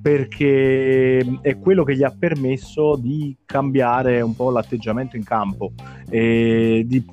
perché 0.02 1.40
è 1.42 1.58
quello 1.60 1.84
che 1.84 1.96
gli 1.96 2.04
ha 2.04 2.14
permesso 2.18 2.96
di 2.96 3.36
cambiare 3.46 4.22
un 4.22 4.36
po' 4.36 4.52
l'atteggiamento 4.52 5.16
in 5.16 5.24
campo 5.24 5.74
e 6.10 6.84
di 6.86 7.04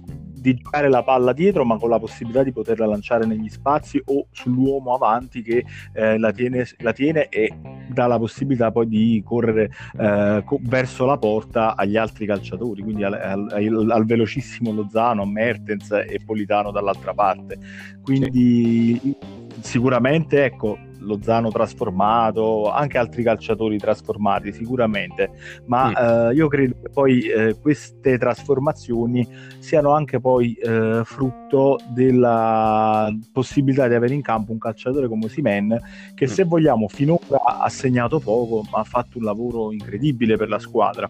di 0.44 0.56
giocare 0.56 0.90
la 0.90 1.02
palla 1.02 1.32
dietro, 1.32 1.64
ma 1.64 1.78
con 1.78 1.88
la 1.88 1.98
possibilità 1.98 2.42
di 2.42 2.52
poterla 2.52 2.84
lanciare 2.84 3.24
negli 3.24 3.48
spazi 3.48 3.98
o 4.04 4.26
sull'uomo 4.30 4.94
avanti 4.94 5.40
che 5.40 5.64
eh, 5.94 6.18
la, 6.18 6.32
tiene, 6.32 6.66
la, 6.80 6.92
tiene, 6.92 7.30
e 7.30 7.50
dà 7.88 8.06
la 8.06 8.18
possibilità 8.18 8.70
poi 8.70 8.86
di 8.86 9.22
correre 9.24 9.70
eh, 9.98 10.42
co- 10.44 10.58
verso 10.60 11.06
la 11.06 11.16
porta 11.16 11.76
agli 11.76 11.96
altri 11.96 12.26
calciatori, 12.26 12.82
quindi 12.82 13.04
al, 13.04 13.14
al, 13.14 13.90
al, 13.90 14.04
velocissimo 14.04 14.70
Lozano, 14.70 15.24
Mertens 15.24 15.90
e 15.92 16.20
Politano 16.22 16.70
dall'altra 16.70 17.14
parte. 17.14 17.58
Quindi 18.02 19.00
sì. 19.00 19.16
sicuramente 19.60 20.44
ecco 20.44 20.76
Lozano 21.04 21.50
trasformato, 21.50 22.70
anche 22.70 22.98
altri 22.98 23.22
calciatori 23.22 23.78
trasformati 23.78 24.52
sicuramente, 24.52 25.30
ma 25.66 25.88
mm. 25.88 25.94
eh, 26.30 26.34
io 26.34 26.48
credo 26.48 26.74
che 26.82 26.88
poi 26.90 27.28
eh, 27.28 27.56
queste 27.60 28.18
trasformazioni 28.18 29.26
siano 29.58 29.92
anche 29.92 30.20
poi 30.20 30.54
eh, 30.54 31.02
frutto 31.04 31.78
della 31.88 33.14
possibilità 33.32 33.88
di 33.88 33.94
avere 33.94 34.14
in 34.14 34.22
campo 34.22 34.52
un 34.52 34.58
calciatore 34.58 35.08
come 35.08 35.28
Simen 35.28 35.80
che 36.14 36.26
mm. 36.26 36.28
se 36.28 36.44
vogliamo 36.44 36.88
finora 36.88 37.42
ha 37.60 37.68
segnato 37.68 38.18
poco 38.18 38.64
ma 38.70 38.80
ha 38.80 38.84
fatto 38.84 39.18
un 39.18 39.24
lavoro 39.24 39.72
incredibile 39.72 40.36
per 40.36 40.48
la 40.48 40.58
squadra. 40.58 41.08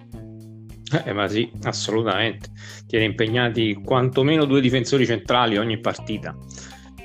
Eh, 1.04 1.12
ma 1.12 1.26
sì, 1.26 1.50
assolutamente. 1.62 2.50
Tiene 2.86 3.06
impegnati 3.06 3.74
quantomeno 3.74 4.44
due 4.44 4.60
difensori 4.60 5.06
centrali 5.06 5.56
ogni 5.56 5.78
partita 5.78 6.36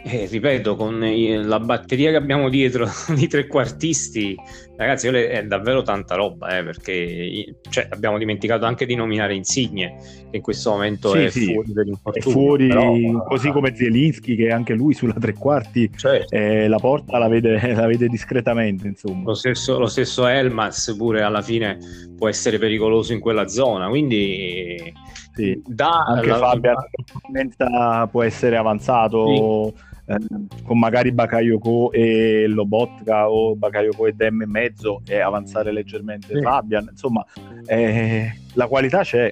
eh, 0.02 0.28
ripeto, 0.28 0.76
con 0.76 1.00
la 1.00 1.60
batteria 1.60 2.12
che 2.12 2.16
abbiamo 2.16 2.50
dietro 2.50 2.88
di 3.14 3.28
trequartisti, 3.28 4.36
ragazzi, 4.78 5.08
è 5.08 5.46
davvero 5.46 5.82
tanta 5.82 6.16
roba, 6.16 6.58
eh, 6.58 6.64
perché 6.64 7.56
cioè, 7.70 7.88
abbiamo 7.90 8.18
dimenticato 8.18 8.66
anche 8.66 8.86
di 8.86 8.96
nominare 8.96 9.36
Insigne, 9.36 9.98
che 10.30 10.38
in 10.38 10.42
questo 10.42 10.72
momento 10.72 11.12
sì, 11.12 11.24
è 11.24 11.30
sì, 11.30 11.54
fuori 11.54 11.74
È 12.14 12.22
fuori, 12.22 12.68
però, 12.68 13.26
così 13.26 13.52
come 13.52 13.76
Zielinski, 13.76 14.36
che 14.36 14.50
anche 14.52 14.74
lui 14.74 14.94
sulla 14.94 15.16
tre 15.20 15.34
quarti 15.34 15.92
certo. 15.96 16.34
eh, 16.34 16.68
la 16.70 16.80
porta 16.80 17.18
la 17.18 17.28
vede, 17.28 17.60
la 17.76 17.86
vede 17.86 18.08
discretamente. 18.08 18.88
Insomma. 18.88 19.24
Lo, 19.26 19.34
stesso, 19.34 19.78
lo 19.78 19.88
stesso 19.88 20.28
Elmas 20.28 20.96
pure 20.98 21.24
alla 21.24 21.42
fine 21.42 21.78
può 22.16 22.30
essere 22.30 22.58
pericoloso 22.58 23.12
in 23.14 23.20
quella 23.20 23.48
zona, 23.48 23.90
quindi... 23.90 24.94
Sì. 25.32 25.62
Da 25.66 26.04
anche 26.06 26.28
la... 26.28 26.38
Fabian 26.38 28.10
può 28.10 28.24
essere 28.24 28.58
avanzato 28.58 29.74
sì 29.74 29.88
eh, 30.10 30.64
con 30.64 30.80
magari 30.80 31.12
Bakayoko 31.12 31.92
e 31.92 32.48
Lobotka 32.48 33.30
o 33.30 33.56
Bakayoko 33.56 34.08
e 34.08 34.14
Dem 34.14 34.42
e 34.42 34.48
mezzo 34.48 35.02
e 35.08 35.20
avanzare 35.20 35.72
leggermente 35.72 36.34
sì. 36.36 36.42
Fabian 36.42 36.88
insomma 36.90 37.24
eh, 37.66 38.34
la 38.54 38.68
qualità 38.68 39.02
c'è 39.02 39.32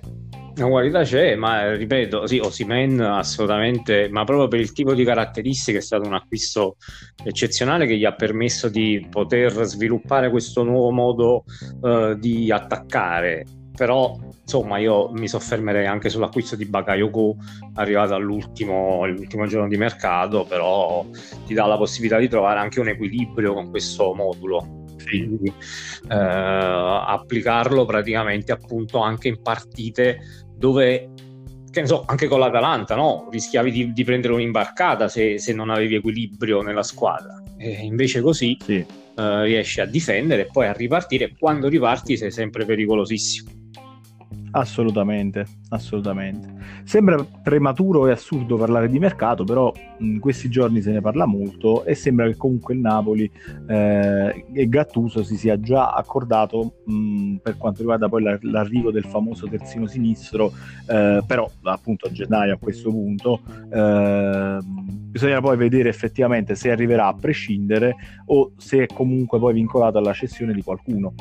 la 0.57 0.65
qualità 0.65 1.03
c'è, 1.03 1.35
ma 1.35 1.75
ripeto, 1.75 2.25
sì, 2.25 2.39
Osimen 2.39 2.99
assolutamente, 2.99 4.09
ma 4.09 4.23
proprio 4.23 4.47
per 4.47 4.59
il 4.59 4.71
tipo 4.71 4.95
di 4.95 5.03
caratteristiche 5.03 5.77
è 5.77 5.81
stato 5.81 6.07
un 6.07 6.15
acquisto 6.15 6.77
eccezionale 7.23 7.85
che 7.85 7.95
gli 7.95 8.05
ha 8.05 8.13
permesso 8.13 8.67
di 8.67 9.05
poter 9.07 9.51
sviluppare 9.51 10.31
questo 10.31 10.63
nuovo 10.63 10.89
modo 10.89 11.43
uh, 11.81 12.15
di 12.15 12.51
attaccare. 12.51 13.45
Però 13.77 14.17
insomma 14.41 14.77
io 14.79 15.11
mi 15.11 15.27
soffermerei 15.27 15.85
anche 15.85 16.09
sull'acquisto 16.09 16.55
di 16.55 16.65
Bakayoko 16.65 17.35
arrivato 17.75 18.15
all'ultimo 18.15 19.05
giorno 19.45 19.67
di 19.67 19.75
mercato 19.75 20.45
però 20.45 21.05
ti 21.45 21.53
dà 21.53 21.65
la 21.65 21.75
possibilità 21.75 22.17
di 22.17 22.29
trovare 22.29 22.59
anche 22.59 22.79
un 22.79 22.87
equilibrio 22.87 23.53
con 23.53 23.69
questo 23.69 24.13
modulo 24.13 24.85
quindi 25.03 25.47
eh, 25.47 26.15
applicarlo 26.15 27.83
praticamente 27.85 28.53
appunto 28.53 28.99
anche 28.99 29.27
in 29.27 29.41
partite 29.41 30.45
dove 30.55 31.09
che 31.69 31.81
ne 31.81 31.87
so, 31.87 32.03
anche 32.07 32.27
con 32.27 32.39
l'Atalanta, 32.39 32.95
no? 32.95 33.27
rischiavi 33.29 33.71
di, 33.71 33.93
di 33.93 34.03
prendere 34.03 34.33
un'imbarcata 34.33 35.07
se, 35.07 35.37
se, 35.37 35.53
non 35.53 35.69
avevi 35.69 35.95
equilibrio 35.95 36.61
nella 36.61 36.81
squadra. 36.81 37.43
E 37.57 37.69
invece 37.83 38.21
così 38.21 38.57
sì. 38.59 38.83
eh, 39.15 39.43
riesci 39.43 39.81
a 39.81 39.85
difendere 39.85 40.43
e 40.43 40.49
poi 40.51 40.65
a 40.65 40.71
ripartire. 40.71 41.33
Quando 41.37 41.67
riparti 41.67 42.17
sei 42.17 42.31
sempre 42.31 42.65
pericolosissimo. 42.65 43.56
Assolutamente, 44.51 45.45
assolutamente. 45.69 46.53
Sembra 46.83 47.23
prematuro 47.43 48.07
e 48.07 48.11
assurdo 48.11 48.55
parlare 48.57 48.89
di 48.89 48.97
mercato, 48.97 49.43
però 49.43 49.71
in 49.99 50.19
questi 50.19 50.49
giorni 50.49 50.81
se 50.81 50.91
ne 50.91 51.01
parla 51.01 51.25
molto 51.25 51.83
e 51.83 51.95
sembra 51.95 52.27
che 52.27 52.37
comunque 52.37 52.73
il 52.73 52.79
Napoli 52.79 53.29
eh, 53.67 54.45
e 54.53 54.69
Gattuso 54.69 55.23
si 55.23 55.35
sia 55.35 55.59
già 55.59 55.91
accordato 55.91 56.75
mh, 56.85 57.35
per 57.37 57.57
quanto 57.57 57.79
riguarda 57.79 58.07
poi 58.07 58.23
l'arrivo 58.41 58.91
del 58.91 59.05
famoso 59.05 59.47
terzino 59.47 59.85
sinistro, 59.85 60.51
eh, 60.87 61.21
però 61.25 61.49
appunto 61.63 62.07
a 62.07 62.11
gennaio 62.11 62.53
a 62.53 62.57
questo 62.57 62.89
punto 62.89 63.41
eh, 63.69 64.57
bisogna 64.63 65.41
poi 65.41 65.57
vedere 65.57 65.89
effettivamente 65.89 66.55
se 66.55 66.71
arriverà 66.71 67.07
a 67.07 67.13
prescindere 67.13 67.95
o 68.27 68.53
se 68.57 68.83
è 68.83 68.85
comunque 68.87 69.39
poi 69.39 69.53
vincolato 69.53 69.97
alla 69.97 70.13
cessione 70.13 70.53
di 70.53 70.61
qualcuno. 70.61 71.13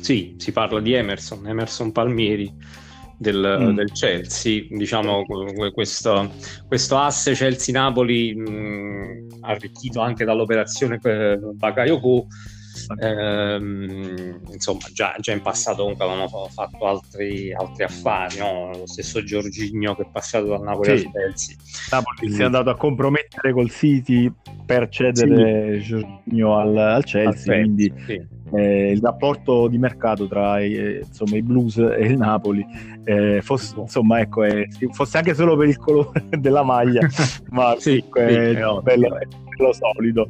Sì, 0.00 0.34
si 0.38 0.52
parla 0.52 0.80
di 0.80 0.92
Emerson, 0.92 1.46
Emerson 1.46 1.92
Palmieri 1.92 2.52
del, 3.16 3.58
mm. 3.60 3.74
del 3.74 3.92
Chelsea, 3.92 4.64
diciamo 4.68 5.24
questo, 5.72 6.32
questo 6.66 6.96
asse 6.96 7.32
Chelsea-Napoli 7.32 8.34
arricchito 9.40 10.00
anche 10.00 10.24
dall'operazione 10.24 10.98
Bakayoko 11.54 12.26
ehm, 12.98 14.40
insomma 14.52 14.86
già, 14.92 15.14
già, 15.18 15.32
in 15.32 15.42
passato 15.42 15.82
comunque 15.82 16.04
avevano 16.04 16.48
fatto 16.48 16.86
altri, 16.86 17.52
altri 17.52 17.84
affari 17.84 18.38
no? 18.38 18.70
lo 18.72 18.86
stesso 18.86 19.22
Giorginio 19.22 19.94
che 19.94 20.02
è 20.02 20.08
passato 20.10 20.46
dal 20.46 20.62
Napoli 20.62 20.98
sì. 20.98 21.06
al 21.06 21.12
Chelsea 21.12 21.56
Napoli 21.90 22.32
si 22.32 22.40
è 22.40 22.44
andato 22.44 22.70
a 22.70 22.76
compromettere 22.76 23.52
col 23.52 23.70
City 23.70 24.32
per 24.64 24.88
cedere 24.88 25.80
sì. 25.80 25.86
Giorginio 25.86 26.56
al, 26.56 26.76
al 26.76 27.04
Chelsea 27.04 27.54
al 27.54 27.60
quindi 27.60 27.92
sì 28.06 28.38
eh, 28.52 28.92
il 28.92 29.00
rapporto 29.00 29.68
di 29.68 29.78
mercato 29.78 30.26
tra 30.26 30.60
eh, 30.60 31.04
insomma, 31.06 31.36
i 31.36 31.42
blues 31.42 31.76
e 31.76 32.04
il 32.04 32.16
Napoli 32.16 32.64
eh, 33.04 33.40
fosse, 33.42 33.74
insomma, 33.78 34.20
ecco, 34.20 34.42
fosse 34.92 35.18
anche 35.18 35.34
solo 35.34 35.56
per 35.56 35.68
il 35.68 35.78
colore 35.78 36.24
della 36.38 36.62
maglia, 36.62 37.06
ma 37.50 37.74
sì, 37.78 38.04
sì, 38.12 38.18
è, 38.18 38.54
bello, 38.54 38.82
bello 38.82 39.72
solido. 39.72 40.28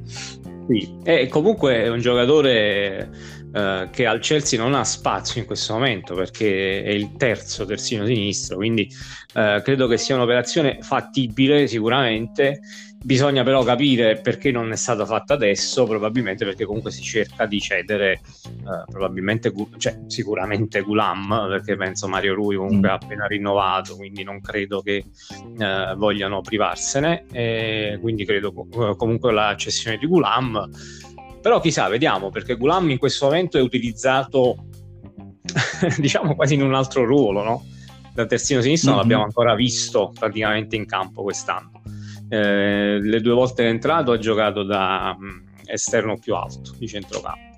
Sì. 0.71 1.01
E 1.03 1.27
comunque 1.27 1.83
è 1.83 1.89
un 1.89 1.99
giocatore 1.99 3.11
eh, 3.53 3.89
che 3.91 4.07
al 4.07 4.21
Chelsea 4.21 4.57
non 4.57 4.75
ha 4.75 4.85
spazio 4.85 5.41
in 5.41 5.47
questo 5.47 5.73
momento 5.73 6.15
perché 6.15 6.85
è 6.85 6.91
il 6.91 7.17
terzo 7.17 7.65
terzino 7.65 8.07
sinistro, 8.07 8.57
quindi 8.57 8.89
eh, 9.35 9.61
credo 9.65 9.89
che 9.89 9.99
sia 9.99 10.15
un'operazione 10.15 10.79
fattibile 10.81 11.67
sicuramente 11.67 12.61
Bisogna 13.03 13.43
però 13.43 13.63
capire 13.63 14.21
perché 14.21 14.51
non 14.51 14.71
è 14.73 14.77
stata 14.77 15.07
fatta 15.07 15.33
adesso, 15.33 15.87
probabilmente 15.87 16.45
perché 16.45 16.67
comunque 16.67 16.91
si 16.91 17.01
cerca 17.01 17.47
di 17.47 17.59
cedere, 17.59 18.21
eh, 18.45 18.85
probabilmente, 18.91 19.51
cioè, 19.79 20.01
sicuramente 20.07 20.83
Gulam, 20.83 21.47
perché 21.49 21.77
penso 21.77 22.09
Mario 22.09 22.35
Rui 22.35 22.57
comunque 22.57 22.89
mm. 22.89 22.93
ha 22.93 22.95
appena 22.95 23.27
rinnovato, 23.27 23.97
quindi 23.97 24.23
non 24.23 24.43
credo 24.43 24.83
che 24.83 25.03
eh, 25.59 25.95
vogliano 25.97 26.43
privarsene, 26.43 27.25
e 27.33 27.99
quindi 28.03 28.27
credo 28.27 28.53
comunque 28.53 29.33
la 29.33 29.55
cessione 29.57 29.97
di 29.97 30.07
Gulam. 30.07 30.69
Però 31.41 31.59
chissà, 31.59 31.89
vediamo, 31.89 32.29
perché 32.29 32.55
Gulam 32.55 32.91
in 32.91 32.99
questo 32.99 33.25
momento 33.25 33.57
è 33.57 33.63
utilizzato, 33.63 34.67
diciamo, 35.97 36.35
quasi 36.35 36.53
in 36.53 36.63
un 36.63 36.75
altro 36.75 37.07
ruolo, 37.07 37.43
no? 37.43 37.65
Da 38.13 38.27
terzino 38.27 38.61
sinistro 38.61 38.91
mm-hmm. 38.91 38.99
non 38.99 39.09
l'abbiamo 39.09 39.25
ancora 39.25 39.55
visto 39.55 40.13
praticamente 40.19 40.77
in 40.77 40.85
campo 40.85 41.23
quest'anno 41.23 41.81
eh, 42.31 43.01
le 43.01 43.21
due 43.21 43.35
volte 43.35 43.65
che 43.65 43.69
è 43.69 43.73
entrato 43.73 44.13
ha 44.13 44.19
giocato 44.19 44.63
da 44.63 45.17
mh, 45.19 45.25
mm, 45.25 45.39
esterno 45.67 46.17
più 46.17 46.35
alto 46.35 46.73
di 46.79 46.87
centrocampo. 46.87 47.49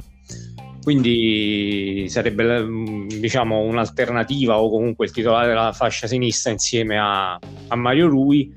Quindi 0.83 2.07
sarebbe 2.09 2.63
mm, 2.63 3.09
diciamo 3.21 3.61
un'alternativa 3.61 4.59
o 4.59 4.71
comunque 4.71 5.05
il 5.05 5.13
titolare 5.13 5.49
della 5.49 5.73
fascia 5.73 6.07
sinistra 6.07 6.51
insieme 6.51 6.99
a, 6.99 7.39
a 7.69 7.77
Mario 7.77 8.09
Rui. 8.09 8.53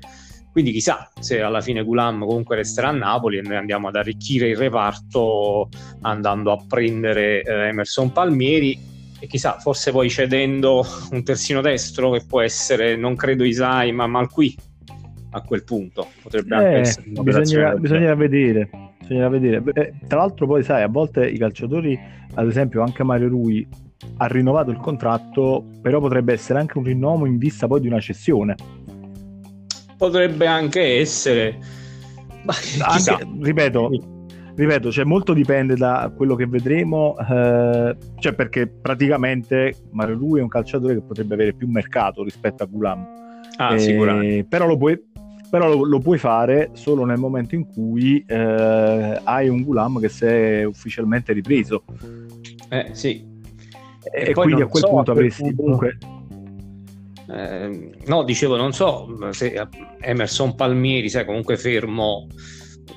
Quindi 0.50 0.72
chissà 0.72 1.10
se 1.20 1.42
alla 1.42 1.60
fine 1.60 1.84
Gulam 1.84 2.24
comunque 2.24 2.56
resterà 2.56 2.88
a 2.88 2.92
Napoli 2.92 3.36
e 3.36 3.42
noi 3.42 3.56
andiamo 3.56 3.88
ad 3.88 3.96
arricchire 3.96 4.48
il 4.48 4.56
reparto 4.56 5.68
andando 6.00 6.50
a 6.50 6.64
prendere 6.66 7.42
eh, 7.42 7.68
Emerson 7.68 8.10
Palmieri 8.10 8.94
e 9.18 9.26
chissà, 9.26 9.58
forse 9.58 9.90
poi 9.90 10.08
cedendo 10.08 10.82
un 11.10 11.22
terzino 11.22 11.60
destro 11.60 12.12
che 12.12 12.24
può 12.26 12.40
essere, 12.40 12.96
non 12.96 13.16
credo 13.16 13.44
Isai, 13.44 13.92
ma 13.92 14.06
Malqui 14.06 14.56
a 15.30 15.40
quel 15.42 15.64
punto. 15.64 16.06
Potrebbe 16.22 16.54
eh, 16.54 16.58
anche 16.58 16.78
essere 16.78 17.10
bisognerà, 17.10 17.74
bisognerà 17.74 18.14
vedere. 18.14 18.70
Bisognerà 19.00 19.28
vedere. 19.28 19.60
Beh, 19.60 19.94
tra 20.06 20.18
l'altro, 20.18 20.46
poi 20.46 20.62
sai, 20.62 20.82
a 20.82 20.88
volte 20.88 21.26
i 21.26 21.38
calciatori, 21.38 21.98
ad 22.34 22.46
esempio, 22.46 22.82
anche 22.82 23.02
Mario 23.02 23.28
Rui 23.28 23.66
ha 24.18 24.26
rinnovato 24.26 24.70
il 24.70 24.78
contratto, 24.78 25.64
però 25.80 26.00
potrebbe 26.00 26.32
essere 26.32 26.58
anche 26.58 26.78
un 26.78 26.84
rinnovo 26.84 27.26
in 27.26 27.38
vista 27.38 27.66
poi 27.66 27.80
di 27.80 27.86
una 27.86 28.00
cessione. 28.00 28.54
Potrebbe 29.96 30.46
anche 30.46 30.98
essere. 30.98 31.58
Anche, 32.80 33.26
ripeto, 33.40 33.90
ripeto, 34.54 34.92
cioè 34.92 35.04
molto 35.04 35.32
dipende 35.32 35.74
da 35.74 36.12
quello 36.14 36.36
che 36.36 36.46
vedremo, 36.46 37.16
eh, 37.18 37.96
cioè 38.18 38.32
perché 38.34 38.68
praticamente 38.68 39.74
Mario 39.90 40.16
Rui 40.16 40.38
è 40.38 40.42
un 40.42 40.48
calciatore 40.48 40.94
che 40.94 41.02
potrebbe 41.02 41.34
avere 41.34 41.54
più 41.54 41.66
mercato 41.68 42.22
rispetto 42.22 42.62
a 42.62 42.66
Gulam. 42.66 43.06
Ah, 43.56 43.74
eh, 43.74 44.44
però 44.48 44.66
lo 44.66 44.76
puoi, 44.76 45.00
però 45.56 45.74
lo, 45.74 45.84
lo, 45.86 46.00
puoi 46.00 46.18
fare 46.18 46.70
solo 46.74 47.06
nel 47.06 47.16
momento 47.16 47.54
in 47.54 47.66
cui 47.66 48.22
eh, 48.26 49.20
hai 49.24 49.48
un 49.48 49.62
Gulam 49.62 49.98
che 49.98 50.10
si 50.10 50.26
è 50.26 50.64
ufficialmente 50.64 51.32
ripreso. 51.32 51.82
Eh 52.68 52.90
sì. 52.92 53.24
E, 54.12 54.28
e 54.28 54.32
quindi 54.34 54.60
a 54.60 54.66
quel 54.66 54.82
so, 54.82 54.90
punto 54.90 55.10
avresti 55.12 55.42
punto... 55.42 55.62
comunque... 55.62 55.98
Eh, 57.28 57.90
no, 58.04 58.22
dicevo, 58.22 58.56
non 58.56 58.72
so 58.72 59.08
se 59.30 59.66
Emerson 60.00 60.54
Palmieri, 60.54 61.08
sai, 61.08 61.24
comunque 61.24 61.56
fermo 61.56 62.26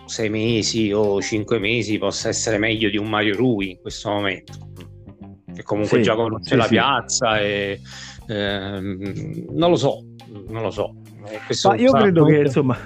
sei 0.06 0.30
mesi 0.30 0.92
o 0.92 1.22
cinque 1.22 1.60
mesi 1.60 1.98
possa 1.98 2.28
essere 2.28 2.58
meglio 2.58 2.90
di 2.90 2.98
un 2.98 3.08
Mario 3.08 3.36
Rui 3.36 3.72
in 3.72 3.80
questo 3.80 4.10
momento. 4.10 4.54
Che 5.56 5.64
comunque 5.64 5.98
sì, 5.98 6.04
già 6.04 6.16
conosce 6.16 6.50
sì, 6.50 6.56
la 6.58 6.64
sì. 6.64 6.70
piazza 6.70 7.40
e 7.40 7.80
ehm, 8.28 9.46
non 9.52 9.70
lo 9.70 9.78
so, 9.78 10.04
non 10.50 10.62
lo 10.62 10.72
so. 10.72 10.94
Eh, 11.28 11.40
Ma 11.64 11.76
io 11.76 11.92
credo 11.92 12.26
che 12.26 12.40
insomma 12.40 12.78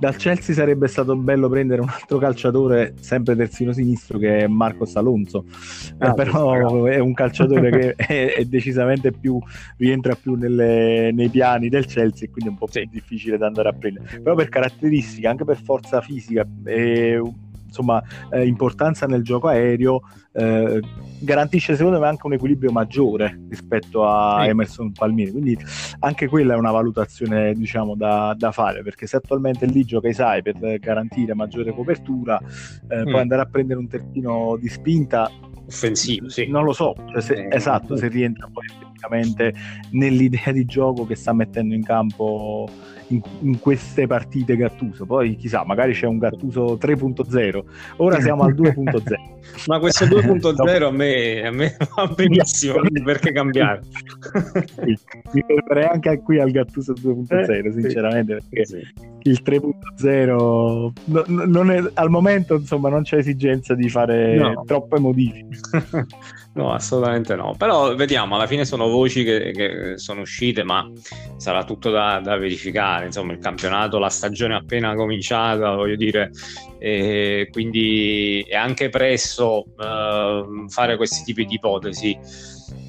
dal 0.00 0.16
Chelsea 0.16 0.54
sarebbe 0.54 0.88
stato 0.88 1.14
bello 1.14 1.50
prendere 1.50 1.82
un 1.82 1.88
altro 1.90 2.16
calciatore, 2.16 2.94
sempre 3.00 3.36
terzino 3.36 3.70
sinistro, 3.70 4.18
che 4.18 4.38
è 4.38 4.46
Marcos 4.46 4.96
Alonso, 4.96 5.44
eh, 5.46 6.06
ah, 6.06 6.08
eh, 6.08 6.14
però 6.14 6.86
è 6.86 6.98
un 6.98 7.12
calciatore 7.12 7.70
che 7.70 7.94
è, 8.00 8.32
è, 8.32 8.44
decisamente 8.46 9.12
più, 9.12 9.38
rientra 9.76 10.14
più 10.14 10.36
nelle, 10.36 11.12
nei 11.12 11.28
piani 11.28 11.68
del 11.68 11.84
Chelsea 11.84 12.26
e 12.26 12.30
quindi 12.30 12.48
è 12.48 12.52
un 12.52 12.56
po' 12.56 12.66
più 12.66 12.82
difficile 12.90 13.36
da 13.36 13.46
andare 13.46 13.68
a 13.68 13.72
prendere. 13.74 14.20
Però 14.20 14.34
per 14.34 14.48
caratteristiche, 14.48 15.28
anche 15.28 15.44
per 15.44 15.60
forza 15.62 16.00
fisica, 16.00 16.46
è, 16.64 17.20
insomma, 17.66 18.02
eh, 18.30 18.46
importanza 18.46 19.04
nel 19.06 19.22
gioco 19.22 19.48
aereo, 19.48 20.00
eh, 20.32 20.80
garantisce 21.20 21.76
secondo 21.76 22.00
me 22.00 22.06
anche 22.06 22.26
un 22.26 22.32
equilibrio 22.32 22.72
maggiore 22.72 23.40
rispetto 23.48 24.06
a 24.06 24.42
sì. 24.42 24.48
Emerson 24.48 24.92
Palmieri. 24.92 25.30
Quindi 25.32 25.58
anche 26.00 26.28
quella 26.28 26.54
è 26.54 26.56
una 26.56 26.70
valutazione 26.70 27.54
diciamo, 27.54 27.94
da, 27.94 28.34
da, 28.36 28.52
fare, 28.52 28.82
perché 28.82 29.06
se 29.06 29.16
attualmente 29.16 29.66
lì 29.66 29.84
gioca 29.84 30.08
Isai 30.08 30.42
per 30.42 30.78
garantire 30.78 31.34
maggiore 31.34 31.72
copertura, 31.72 32.40
eh, 32.88 33.00
mm. 33.00 33.10
poi 33.10 33.20
andare 33.20 33.42
a 33.42 33.46
prendere 33.46 33.78
un 33.78 33.88
terzino 33.88 34.56
di 34.60 34.68
spinta 34.68 35.30
offensivo, 35.66 36.28
sì. 36.28 36.46
Non 36.48 36.64
lo 36.64 36.72
so, 36.72 36.94
cioè 37.12 37.20
se, 37.20 37.34
eh, 37.34 37.54
esatto, 37.54 37.96
se 37.96 38.08
rientra 38.08 38.48
poi 38.52 38.66
effettivamente 38.66 39.54
nell'idea 39.92 40.52
di 40.52 40.64
gioco 40.64 41.06
che 41.06 41.14
sta 41.14 41.32
mettendo 41.32 41.74
in 41.74 41.84
campo 41.84 42.68
in, 43.10 43.22
in, 43.40 43.58
queste 43.58 44.06
partite 44.06 44.56
Gattuso. 44.56 45.06
Poi 45.06 45.36
chissà, 45.36 45.64
magari 45.64 45.92
c'è 45.92 46.06
un 46.06 46.18
Gattuso 46.18 46.78
3.0. 46.80 47.62
Ora 47.96 48.20
siamo 48.20 48.42
al 48.42 48.54
2.0. 48.54 49.14
Ma 49.66 49.78
questo 49.78 50.04
2.0 50.06 50.82
a 50.82 50.90
me, 50.90 51.46
a 51.46 51.50
me 51.50 51.76
va 51.94 52.06
benissimo, 52.06 52.80
perché 53.04 53.32
cambiare? 53.32 53.80
sì, 53.82 54.98
mi 55.32 55.44
fermerei 55.46 55.88
anche 55.90 56.20
qui 56.22 56.40
al 56.40 56.50
Gattuso 56.50 56.92
2.0, 56.92 57.66
eh, 57.66 57.72
sinceramente, 57.72 58.36
perché 58.36 58.64
sì. 58.64 59.18
Il 59.22 59.40
3.0 59.44 60.92
no, 61.04 61.72
è, 61.72 61.90
al 61.94 62.10
momento 62.10 62.54
insomma 62.54 62.88
non 62.88 63.02
c'è 63.02 63.16
esigenza 63.16 63.74
di 63.74 63.88
fare 63.88 64.36
no. 64.36 64.62
troppe 64.64 64.98
modifiche. 64.98 65.58
No, 66.52 66.72
assolutamente 66.72 67.36
no. 67.36 67.54
Però 67.56 67.94
vediamo, 67.94 68.34
alla 68.34 68.48
fine 68.48 68.64
sono 68.64 68.88
voci 68.88 69.22
che, 69.22 69.52
che 69.52 69.98
sono 69.98 70.22
uscite, 70.22 70.64
ma 70.64 70.90
sarà 71.36 71.62
tutto 71.64 71.90
da, 71.90 72.20
da, 72.20 72.36
verificare. 72.36 73.06
Insomma, 73.06 73.32
il 73.32 73.38
campionato, 73.38 73.98
la 73.98 74.08
stagione 74.08 74.54
è 74.54 74.58
appena 74.58 74.94
cominciata, 74.96 75.76
voglio 75.76 75.94
dire, 75.94 76.32
e 76.78 77.48
quindi 77.52 78.44
è 78.48 78.56
anche 78.56 78.88
presto 78.88 79.66
uh, 79.76 80.68
fare 80.68 80.96
questi 80.96 81.22
tipi 81.22 81.44
di 81.44 81.54
ipotesi. 81.54 82.18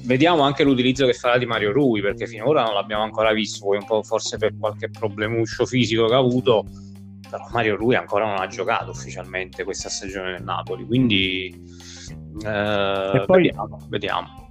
Vediamo 0.04 0.42
anche 0.42 0.64
l'utilizzo 0.64 1.06
che 1.06 1.12
farà 1.12 1.38
di 1.38 1.46
Mario 1.46 1.72
Rui, 1.72 2.00
perché 2.00 2.26
finora 2.26 2.64
non 2.64 2.74
l'abbiamo 2.74 3.02
ancora 3.02 3.32
visto, 3.32 3.64
poi 3.64 3.78
un 3.78 3.84
po' 3.84 4.02
forse 4.02 4.36
per 4.36 4.56
qualche 4.58 4.90
problemuccio 4.90 5.64
fisico 5.64 6.06
che 6.06 6.14
ha 6.14 6.18
avuto, 6.18 6.64
però 7.28 7.46
Mario 7.52 7.76
Rui 7.76 7.94
ancora 7.94 8.26
non 8.26 8.40
ha 8.40 8.46
giocato 8.46 8.90
ufficialmente 8.90 9.64
questa 9.64 9.88
stagione 9.88 10.32
nel 10.32 10.42
Napoli, 10.42 10.84
quindi 10.84 11.46
eh, 12.44 13.22
poi, 13.26 13.42
vediamo, 13.42 13.86
vediamo. 13.88 14.41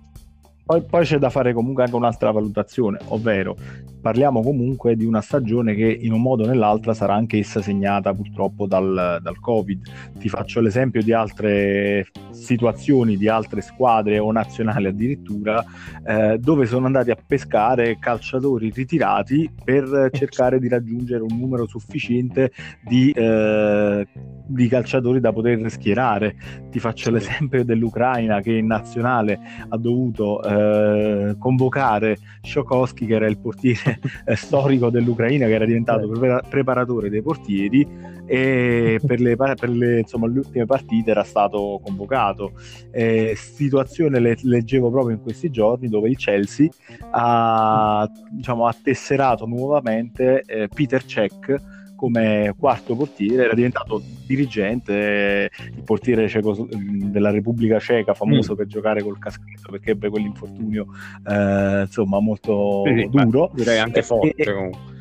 Poi, 0.71 0.83
poi, 0.83 1.03
c'è 1.03 1.17
da 1.17 1.29
fare 1.29 1.51
comunque 1.51 1.83
anche 1.83 1.97
un'altra 1.97 2.31
valutazione, 2.31 2.97
ovvero 3.07 3.57
parliamo 3.99 4.41
comunque 4.41 4.95
di 4.95 5.03
una 5.03 5.19
stagione 5.19 5.75
che 5.75 5.85
in 5.85 6.13
un 6.13 6.21
modo 6.21 6.43
o 6.43 6.47
nell'altro 6.47 6.93
sarà 6.93 7.13
anche 7.13 7.37
essa 7.37 7.61
segnata 7.61 8.13
purtroppo 8.13 8.67
dal, 8.67 9.19
dal 9.21 9.39
Covid. 9.41 9.81
Ti 10.17 10.29
faccio 10.29 10.61
l'esempio 10.61 11.03
di 11.03 11.11
altre 11.11 12.07
situazioni, 12.31 13.17
di 13.17 13.27
altre 13.27 13.59
squadre 13.59 14.17
o 14.17 14.31
nazionali 14.31 14.87
addirittura, 14.87 15.61
eh, 16.05 16.37
dove 16.39 16.65
sono 16.65 16.85
andati 16.85 17.11
a 17.11 17.17
pescare 17.17 17.99
calciatori 17.99 18.71
ritirati 18.73 19.51
per 19.61 20.09
cercare 20.13 20.57
di 20.57 20.69
raggiungere 20.69 21.21
un 21.21 21.37
numero 21.37 21.67
sufficiente 21.67 22.53
di, 22.81 23.11
eh, 23.11 24.07
di 24.51 24.67
calciatori 24.67 25.19
da 25.19 25.31
poter 25.31 25.69
schierare. 25.69 26.35
Ti 26.69 26.79
faccio 26.79 27.09
l'esempio 27.11 27.63
dell'Ucraina 27.63 28.41
che 28.41 28.53
in 28.53 28.67
nazionale 28.67 29.39
ha 29.69 29.77
dovuto 29.77 30.41
eh, 30.43 31.35
convocare 31.37 32.17
Sciokowski, 32.41 33.05
che 33.05 33.15
era 33.15 33.27
il 33.27 33.39
portiere 33.39 33.99
eh, 34.25 34.35
storico 34.35 34.89
dell'Ucraina 34.89 35.45
che 35.47 35.53
era 35.53 35.65
diventato 35.65 36.07
pre- 36.09 36.41
preparatore 36.49 37.09
dei 37.09 37.21
portieri 37.21 37.87
e 38.25 38.99
per 39.05 39.19
le, 39.19 39.35
per 39.35 39.69
le, 39.69 39.99
insomma, 39.99 40.27
le 40.27 40.39
ultime 40.39 40.65
partite 40.65 41.11
era 41.11 41.23
stato 41.23 41.79
convocato. 41.83 42.53
Eh, 42.91 43.33
situazione 43.35 44.19
le, 44.19 44.37
leggevo 44.41 44.89
proprio 44.89 45.15
in 45.15 45.21
questi 45.21 45.49
giorni 45.49 45.87
dove 45.87 46.09
il 46.09 46.17
Chelsea 46.17 46.69
ha, 47.11 48.09
diciamo, 48.29 48.67
ha 48.67 48.75
tesserato 48.81 49.45
nuovamente 49.45 50.43
eh, 50.45 50.67
Peter 50.73 51.03
Cech 51.03 51.79
come 52.01 52.55
quarto 52.57 52.95
portiere, 52.95 53.43
era 53.43 53.53
diventato 53.53 54.01
dirigente, 54.25 55.51
il 55.75 55.83
portiere 55.83 56.27
ceco, 56.27 56.67
della 56.71 57.29
Repubblica 57.29 57.77
Ceca, 57.77 58.15
famoso 58.15 58.53
mm. 58.53 58.55
per 58.55 58.65
giocare 58.65 59.03
col 59.03 59.19
caschetto 59.19 59.69
perché 59.69 59.91
ebbe 59.91 60.09
quell'infortunio 60.09 60.87
eh, 61.27 61.81
insomma 61.81 62.19
molto 62.19 62.81
sì, 62.87 63.07
duro. 63.07 63.51
Direi 63.53 63.77
anche 63.77 64.01
forte 64.01 64.33
e, 64.35 64.51
comunque 64.51 65.00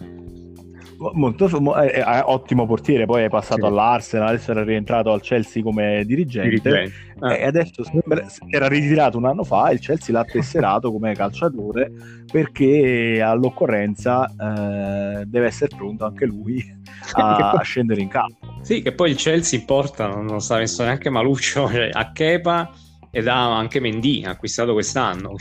molto 1.12 1.46
eh, 1.80 1.98
eh, 1.98 2.20
ottimo 2.24 2.66
portiere, 2.66 3.06
poi 3.06 3.24
è 3.24 3.28
passato 3.28 3.62
sì. 3.62 3.66
all'Arsenal, 3.66 4.28
adesso 4.28 4.50
era 4.50 4.62
rientrato 4.62 5.10
al 5.12 5.22
Chelsea 5.22 5.62
come 5.62 6.04
dirigente, 6.04 6.48
dirigente. 6.48 6.92
Ah. 7.20 7.34
e 7.36 7.44
adesso 7.44 7.82
era 8.48 8.68
ritirato 8.68 9.16
un 9.16 9.24
anno 9.24 9.44
fa, 9.44 9.70
il 9.70 9.78
Chelsea 9.78 10.14
l'ha 10.14 10.24
tesserato 10.24 10.92
come 10.92 11.14
calciatore 11.14 11.90
perché 12.30 13.20
all'occorrenza 13.22 14.26
eh, 14.26 15.24
deve 15.26 15.46
essere 15.46 15.74
pronto 15.74 16.04
anche 16.04 16.26
lui 16.26 16.62
a, 17.14 17.50
a, 17.52 17.62
scendere 17.62 18.00
in 18.00 18.08
campo. 18.08 18.58
Sì, 18.62 18.82
che 18.82 18.92
poi 18.92 19.10
il 19.10 19.16
Chelsea 19.16 19.62
porta, 19.64 20.06
non 20.06 20.40
sta 20.40 20.58
messo 20.58 20.84
neanche 20.84 21.08
Maluccio, 21.08 21.68
cioè, 21.72 21.90
a 21.92 22.12
Kepa 22.12 22.70
ed 23.10 23.26
ha 23.26 23.56
anche 23.56 23.80
Mendy 23.80 24.24
acquistato 24.24 24.72
quest'anno 24.72 25.34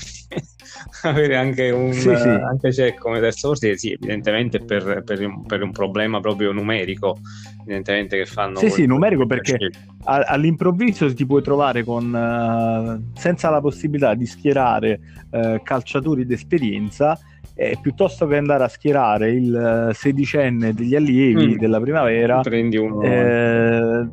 avere 1.03 1.35
anche 1.35 1.69
un 1.71 1.93
sì, 1.93 2.15
sì. 2.15 2.27
anche 2.27 2.69
c'è 2.69 2.93
come 2.93 3.19
terzo 3.19 3.49
portiere 3.49 3.77
sì 3.77 3.91
evidentemente 3.91 4.59
per, 4.59 5.03
per, 5.05 5.25
un, 5.25 5.45
per, 5.45 5.61
un, 5.61 5.71
problema 5.71 6.19
proprio 6.19 6.51
numerico 6.51 7.17
evidentemente 7.61 8.17
che 8.17 8.25
fanno 8.25 8.59
sì 8.59 8.69
sì 8.69 8.85
numerico 8.85 9.25
perché 9.25 9.57
all'improvviso 10.03 11.13
ti 11.13 11.25
puoi 11.25 11.41
trovare 11.41 11.83
con 11.83 12.05
uh, 12.13 13.17
senza 13.17 13.49
la 13.49 13.61
possibilità 13.61 14.13
di 14.13 14.25
schierare 14.25 14.99
uh, 15.31 15.61
calciatori 15.63 16.25
d'esperienza 16.25 17.19
eh, 17.55 17.77
piuttosto 17.81 18.25
che 18.25 18.37
andare 18.37 18.63
a 18.63 18.69
schierare 18.69 19.31
il 19.31 19.91
sedicenne 19.93 20.73
degli 20.73 20.95
allievi 20.95 21.55
mm. 21.55 21.57
della 21.57 21.79
primavera 21.79 22.39
prendi 22.39 22.77
uno 22.77 23.01
eh, 23.01 24.07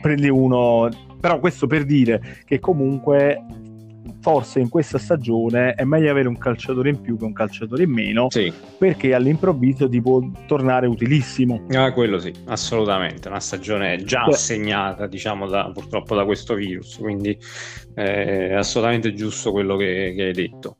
prendi 0.00 0.28
uno 0.28 0.88
però 1.20 1.40
questo 1.40 1.66
per 1.66 1.84
dire 1.84 2.20
che 2.44 2.60
comunque 2.60 3.42
forse 4.28 4.60
in 4.60 4.68
questa 4.68 4.98
stagione 4.98 5.72
è 5.72 5.84
meglio 5.84 6.10
avere 6.10 6.28
un 6.28 6.36
calciatore 6.36 6.90
in 6.90 7.00
più 7.00 7.16
che 7.16 7.24
un 7.24 7.32
calciatore 7.32 7.84
in 7.84 7.90
meno 7.90 8.26
sì. 8.28 8.52
perché 8.76 9.14
all'improvviso 9.14 9.88
ti 9.88 10.02
può 10.02 10.20
tornare 10.46 10.86
utilissimo 10.86 11.64
ah 11.72 11.90
quello 11.94 12.18
sì 12.18 12.30
assolutamente 12.44 13.28
una 13.28 13.40
stagione 13.40 14.04
già 14.04 14.24
Beh. 14.26 14.34
segnata 14.34 15.06
diciamo 15.06 15.48
da, 15.48 15.70
purtroppo 15.72 16.14
da 16.14 16.26
questo 16.26 16.52
virus 16.52 16.98
quindi 16.98 17.30
eh, 17.94 18.48
è 18.48 18.52
assolutamente 18.52 19.14
giusto 19.14 19.50
quello 19.50 19.76
che, 19.76 20.12
che 20.14 20.22
hai 20.24 20.32
detto 20.34 20.76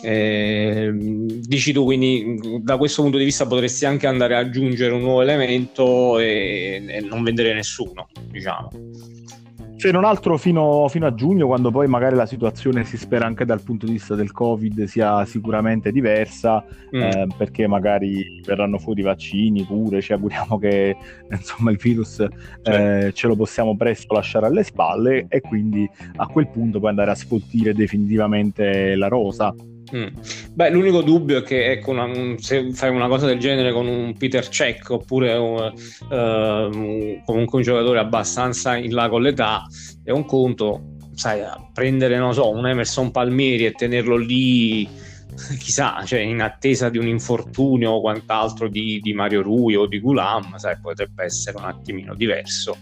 eh, 0.00 0.92
dici 0.94 1.72
tu 1.72 1.82
quindi 1.82 2.60
da 2.62 2.76
questo 2.76 3.02
punto 3.02 3.18
di 3.18 3.24
vista 3.24 3.44
potresti 3.44 3.86
anche 3.86 4.06
andare 4.06 4.36
ad 4.36 4.46
aggiungere 4.46 4.92
un 4.92 5.00
nuovo 5.00 5.20
elemento 5.20 6.20
e, 6.20 6.80
e 6.86 7.00
non 7.00 7.24
vendere 7.24 7.54
nessuno 7.54 8.06
diciamo 8.30 8.70
se 9.84 9.90
non 9.90 10.06
altro 10.06 10.38
fino, 10.38 10.88
fino, 10.88 11.06
a 11.06 11.14
giugno, 11.14 11.46
quando 11.46 11.70
poi 11.70 11.86
magari 11.86 12.16
la 12.16 12.24
situazione 12.24 12.84
si 12.84 12.96
spera 12.96 13.26
anche 13.26 13.44
dal 13.44 13.60
punto 13.60 13.84
di 13.84 13.92
vista 13.92 14.14
del 14.14 14.32
Covid 14.32 14.84
sia 14.84 15.26
sicuramente 15.26 15.92
diversa, 15.92 16.64
mm. 16.64 17.02
eh, 17.02 17.26
perché 17.36 17.66
magari 17.66 18.40
verranno 18.46 18.78
fuori 18.78 19.00
i 19.00 19.04
vaccini 19.04 19.62
pure, 19.64 20.00
ci 20.00 20.14
auguriamo 20.14 20.56
che 20.58 20.96
insomma 21.30 21.70
il 21.70 21.76
virus 21.76 22.14
certo. 22.14 22.70
eh, 22.70 23.12
ce 23.12 23.26
lo 23.26 23.36
possiamo 23.36 23.76
presto 23.76 24.14
lasciare 24.14 24.46
alle 24.46 24.62
spalle 24.62 25.26
e 25.28 25.42
quindi 25.42 25.86
a 26.16 26.26
quel 26.28 26.48
punto 26.48 26.78
puoi 26.78 26.88
andare 26.88 27.10
a 27.10 27.14
sfoltire 27.14 27.74
definitivamente 27.74 28.94
la 28.96 29.08
rosa. 29.08 29.54
Mm. 29.94 30.06
Beh, 30.54 30.70
l'unico 30.70 31.02
dubbio 31.02 31.38
è 31.38 31.42
che 31.42 31.70
ecco, 31.70 31.92
una, 31.92 32.10
se 32.38 32.72
fai 32.72 32.90
una 32.90 33.06
cosa 33.06 33.26
del 33.26 33.38
genere 33.38 33.72
con 33.72 33.86
un 33.86 34.16
Peter 34.16 34.48
Cech 34.48 34.90
oppure 34.90 35.34
un, 35.36 35.72
uh, 36.10 37.22
comunque 37.24 37.58
un 37.58 37.62
giocatore 37.62 38.00
abbastanza 38.00 38.76
in 38.76 38.92
là 38.92 39.08
con 39.08 39.22
l'età, 39.22 39.64
è 40.02 40.10
un 40.10 40.24
conto, 40.24 40.96
sai, 41.14 41.42
prendere, 41.72 42.18
non 42.18 42.34
so, 42.34 42.50
un 42.50 42.66
Emerson 42.66 43.12
Palmieri 43.12 43.66
e 43.66 43.72
tenerlo 43.72 44.16
lì, 44.16 44.88
chissà, 45.60 46.02
cioè 46.04 46.20
in 46.20 46.40
attesa 46.40 46.88
di 46.88 46.98
un 46.98 47.06
infortunio 47.06 47.92
o 47.92 48.00
quant'altro 48.00 48.68
di, 48.68 48.98
di 49.00 49.12
Mario 49.12 49.42
Rui 49.42 49.76
o 49.76 49.86
di 49.86 50.00
Gulam, 50.00 50.56
sai, 50.56 50.76
potrebbe 50.80 51.24
essere 51.24 51.56
un 51.58 51.64
attimino 51.64 52.14
diverso. 52.14 52.76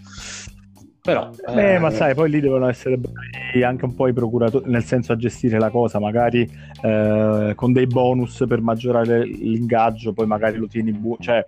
Però, 1.02 1.30
eh, 1.48 1.74
eh, 1.74 1.78
ma 1.80 1.90
sai, 1.90 2.14
poi 2.14 2.30
lì 2.30 2.38
devono 2.38 2.68
essere 2.68 2.96
bravi 2.96 3.64
anche 3.64 3.86
un 3.86 3.96
po' 3.96 4.06
i 4.06 4.12
procuratori, 4.12 4.70
nel 4.70 4.84
senso 4.84 5.10
a 5.10 5.16
gestire 5.16 5.58
la 5.58 5.68
cosa, 5.68 5.98
magari 5.98 6.48
eh, 6.80 7.52
con 7.56 7.72
dei 7.72 7.88
bonus 7.88 8.44
per 8.46 8.60
maggiorare 8.60 9.24
l'ingaggio, 9.26 10.12
poi 10.12 10.26
magari 10.26 10.58
lo 10.58 10.68
tieni 10.68 10.92
buono, 10.92 11.16
cioè 11.18 11.44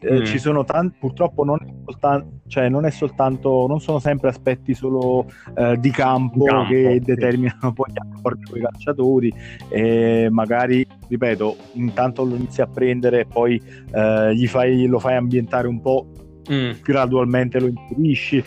eh, 0.00 0.20
mm. 0.20 0.24
ci 0.24 0.38
sono 0.38 0.64
tanti, 0.64 0.98
purtroppo 1.00 1.44
non 1.44 1.56
è, 1.62 1.72
soltanto, 1.86 2.40
cioè 2.46 2.68
non 2.68 2.84
è 2.84 2.90
soltanto, 2.90 3.64
non 3.66 3.80
sono 3.80 4.00
sempre 4.00 4.28
aspetti 4.28 4.74
solo 4.74 5.24
eh, 5.56 5.78
di 5.78 5.90
campo, 5.90 6.44
campo 6.44 6.68
che 6.68 6.98
sì. 6.98 7.00
determinano 7.00 7.72
poi 7.72 7.92
gli 7.92 8.16
accordi 8.18 8.44
con 8.44 8.58
i 8.58 8.60
calciatori 8.60 9.32
e 9.70 10.28
magari, 10.30 10.86
ripeto, 11.08 11.56
intanto 11.72 12.22
lo 12.22 12.34
inizi 12.34 12.60
a 12.60 12.66
prendere 12.66 13.20
e 13.20 13.24
poi 13.24 13.58
eh, 13.92 14.34
gli 14.34 14.46
fai, 14.46 14.84
lo 14.84 14.98
fai 14.98 15.16
ambientare 15.16 15.66
un 15.68 15.80
po', 15.80 16.06
mm. 16.52 16.72
gradualmente 16.82 17.58
lo 17.60 17.68
inserisci. 17.68 18.44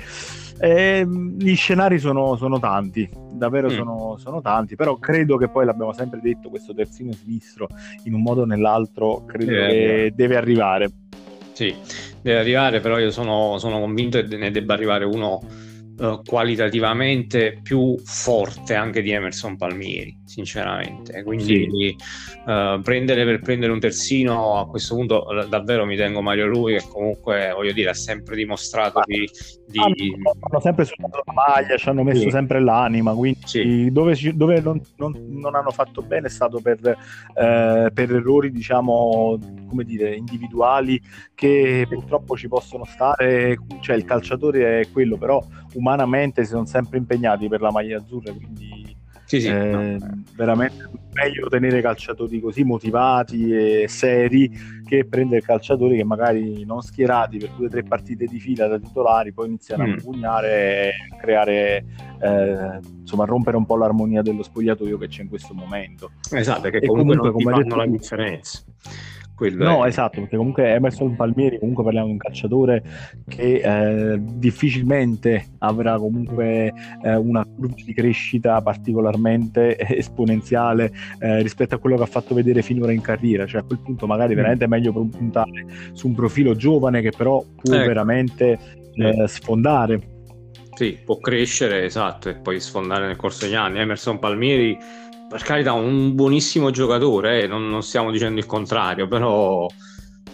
E, 0.59 1.05
gli 1.37 1.55
scenari 1.55 1.99
sono, 1.99 2.35
sono 2.35 2.59
tanti, 2.59 3.09
davvero 3.33 3.67
mm. 3.67 3.75
sono, 3.75 4.17
sono, 4.17 4.41
tanti, 4.41 4.75
però 4.75 4.97
credo 4.97 5.37
che 5.37 5.49
poi 5.49 5.65
l'abbiamo 5.65 5.93
sempre 5.93 6.19
detto, 6.21 6.49
questo 6.49 6.73
terzino 6.73 7.11
sinistro 7.11 7.67
in 8.03 8.13
un 8.13 8.21
modo 8.21 8.41
o 8.41 8.45
nell'altro 8.45 9.23
credo 9.25 9.51
deve 9.51 9.67
che 9.67 9.73
arrivare. 9.73 10.11
deve 10.15 10.35
arrivare. 10.35 10.91
Sì, 11.53 11.75
deve 12.21 12.39
arrivare, 12.39 12.79
però 12.79 12.97
io 12.97 13.11
sono, 13.11 13.57
sono 13.59 13.79
convinto 13.79 14.21
che 14.23 14.37
ne 14.37 14.51
debba 14.51 14.73
arrivare 14.73 15.05
uno 15.05 15.39
uh, 15.97 16.21
qualitativamente 16.23 17.59
più 17.61 17.97
forte 18.03 18.75
anche 18.75 19.01
di 19.01 19.11
Emerson 19.11 19.57
Palmieri, 19.57 20.17
sinceramente. 20.25 21.23
Quindi 21.23 21.67
sì. 21.69 21.95
uh, 22.45 22.81
prendere 22.81 23.25
per 23.25 23.39
prendere 23.39 23.71
un 23.71 23.79
terzino 23.79 24.57
a 24.59 24.67
questo 24.67 24.95
punto 24.95 25.25
davvero 25.49 25.85
mi 25.85 25.95
tengo 25.95 26.21
Mario 26.21 26.47
Lui 26.47 26.77
che 26.77 26.85
comunque 26.87 27.51
voglio 27.53 27.71
dire 27.71 27.91
ha 27.91 27.93
sempre 27.93 28.35
dimostrato 28.35 29.01
di, 29.05 29.29
di... 29.67 29.79
Hanno, 29.79 30.33
hanno, 30.39 30.59
sempre 30.59 30.85
suonato 30.85 31.21
la 31.25 31.33
maglia, 31.33 31.77
ci 31.77 31.89
hanno 31.89 32.03
messo 32.03 32.21
sì. 32.21 32.29
sempre 32.29 32.59
l'anima, 32.59 33.13
quindi 33.13 33.39
sì. 33.43 33.91
dove, 33.91 34.17
dove 34.33 34.61
non, 34.61 34.81
non, 34.97 35.13
non, 35.29 35.55
hanno 35.55 35.71
fatto 35.71 36.01
bene 36.01 36.27
è 36.27 36.29
stato 36.29 36.59
per, 36.59 36.79
eh, 36.85 37.91
per 37.93 38.13
errori 38.13 38.51
diciamo 38.51 39.39
come 39.67 39.83
dire 39.83 40.15
individuali 40.15 41.01
che 41.33 41.85
purtroppo 41.89 42.37
ci 42.37 42.47
possono 42.47 42.85
stare, 42.85 43.57
cioè 43.81 43.95
il 43.95 44.05
calciatore 44.05 44.81
è 44.81 44.91
quello, 44.91 45.17
però 45.17 45.43
umanamente 45.73 46.43
si 46.43 46.51
sono 46.51 46.65
sempre 46.65 46.97
impegnati 46.97 47.47
per 47.47 47.61
la 47.61 47.71
maglia 47.71 47.97
azzurra, 47.97 48.31
quindi 48.33 48.95
sì, 49.25 49.41
sì, 49.41 49.47
eh, 49.47 49.97
no. 49.99 50.23
veramente 50.35 50.89
meglio 51.13 51.47
tenere 51.47 51.81
calciatori 51.81 52.39
così 52.39 52.63
motivati 52.63 53.51
e 53.51 53.87
seri 53.87 54.51
che 54.85 55.05
prendere 55.05 55.41
calciatori 55.41 55.95
che 55.95 56.03
magari 56.03 56.63
non 56.65 56.81
schierati 56.81 57.37
per 57.37 57.51
due 57.55 57.67
o 57.67 57.69
tre 57.69 57.83
partite 57.83 58.25
di 58.25 58.39
fila 58.39 58.67
da 58.67 58.77
titolari 58.77 59.31
poi 59.31 59.47
iniziano 59.47 59.87
mm. 59.87 59.91
a 59.91 59.95
pugnare 60.01 60.89
e 60.89 60.93
creare 61.19 61.85
eh, 62.21 62.79
insomma 62.99 63.25
rompere 63.25 63.57
un 63.57 63.65
po' 63.65 63.77
l'armonia 63.77 64.21
dello 64.21 64.43
spogliatoio 64.43 64.97
che 64.97 65.07
c'è 65.07 65.21
in 65.21 65.29
questo 65.29 65.53
momento 65.53 66.11
esatto 66.31 66.69
che 66.69 66.85
comunque, 66.85 67.15
comunque 67.15 67.31
come 67.31 67.43
fanno 67.43 67.63
detto, 67.63 67.75
la 67.75 67.85
differenza 67.87 68.63
no, 69.51 69.83
è... 69.83 69.87
esatto, 69.87 70.19
perché 70.21 70.37
comunque 70.37 70.73
Emerson 70.73 71.15
Palmieri, 71.15 71.59
comunque 71.59 71.83
parliamo 71.83 72.07
di 72.07 72.13
un 72.13 72.17
calciatore 72.19 72.83
che 73.27 73.61
eh, 73.63 74.19
difficilmente 74.21 75.47
avrà 75.59 75.97
comunque 75.97 76.73
eh, 77.03 77.15
una 77.15 77.43
curva 77.45 77.75
di 77.83 77.93
crescita 77.93 78.61
particolarmente 78.61 79.77
esponenziale 79.77 80.91
eh, 81.19 81.41
rispetto 81.41 81.75
a 81.75 81.77
quello 81.79 81.97
che 81.97 82.03
ha 82.03 82.07
fatto 82.07 82.33
vedere 82.33 82.61
finora 82.61 82.91
in 82.91 83.01
carriera, 83.01 83.45
cioè 83.45 83.61
a 83.61 83.63
quel 83.63 83.79
punto 83.79 84.07
magari 84.07 84.33
mm. 84.33 84.37
veramente 84.37 84.65
è 84.65 84.67
meglio 84.67 84.91
puntare 84.93 85.65
su 85.93 86.07
un 86.07 86.15
profilo 86.15 86.55
giovane 86.55 87.01
che 87.01 87.11
però 87.11 87.43
può 87.61 87.75
ecco. 87.75 87.85
veramente 87.85 88.59
eh, 88.95 89.27
sfondare. 89.27 90.11
Sì, 90.75 90.97
può 91.05 91.19
crescere, 91.19 91.85
esatto, 91.85 92.29
e 92.29 92.35
poi 92.35 92.59
sfondare 92.59 93.05
nel 93.05 93.15
corso 93.15 93.45
degli 93.45 93.53
anni. 93.53 93.79
Emerson 93.79 94.17
Palmieri 94.17 94.75
per 95.33 95.41
carità, 95.41 95.73
un 95.73 96.13
buonissimo 96.13 96.69
giocatore, 96.69 97.41
eh, 97.41 97.47
non, 97.47 97.67
non, 97.67 97.81
stiamo 97.81 98.11
dicendo 98.11 98.39
il 98.39 98.45
contrario, 98.45 99.07
però 99.07 99.65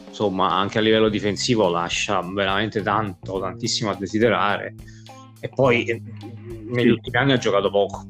insomma 0.09 0.51
anche 0.51 0.77
a 0.77 0.81
livello 0.81 1.07
difensivo 1.07 1.69
lascia 1.69 2.21
veramente 2.21 2.81
tanto, 2.81 3.39
tantissimo 3.39 3.91
a 3.91 3.95
desiderare. 3.95 4.75
E 5.39 5.47
poi 5.47 5.85
eh, 5.85 6.01
negli 6.65 6.81
sì. 6.81 6.89
ultimi 6.89 7.15
anni 7.15 7.31
ha 7.31 7.37
giocato 7.37 7.69
poco, 7.69 8.07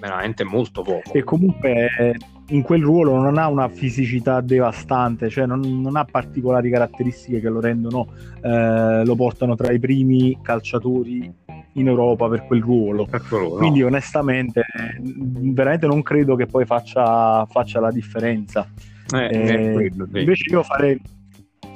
veramente 0.00 0.42
molto 0.42 0.80
poco. 0.80 1.12
E 1.12 1.22
comunque 1.24 2.16
in 2.50 2.62
quel 2.62 2.82
ruolo 2.82 3.16
non 3.20 3.36
ha 3.36 3.46
una 3.48 3.68
fisicità 3.68 4.40
devastante, 4.40 5.28
cioè 5.28 5.44
non, 5.44 5.60
non 5.60 5.96
ha 5.96 6.06
particolari 6.06 6.70
caratteristiche 6.70 7.40
che 7.40 7.50
lo 7.50 7.60
rendono, 7.60 8.06
eh, 8.40 9.04
lo 9.04 9.14
portano 9.14 9.56
tra 9.56 9.70
i 9.72 9.78
primi 9.78 10.38
calciatori 10.40 11.30
in 11.74 11.88
Europa 11.88 12.28
per 12.28 12.46
quel 12.46 12.62
ruolo. 12.62 13.06
Eccolo, 13.10 13.50
Quindi 13.56 13.82
onestamente 13.82 14.64
veramente 15.00 15.86
non 15.86 16.02
credo 16.02 16.36
che 16.36 16.46
poi 16.46 16.64
faccia, 16.64 17.44
faccia 17.46 17.80
la 17.80 17.90
differenza. 17.90 18.68
Eh, 19.12 19.28
eh, 19.30 19.72
quello, 19.72 20.08
sì. 20.12 20.18
Invece 20.20 20.50
io 20.50 20.62
farei 20.62 21.00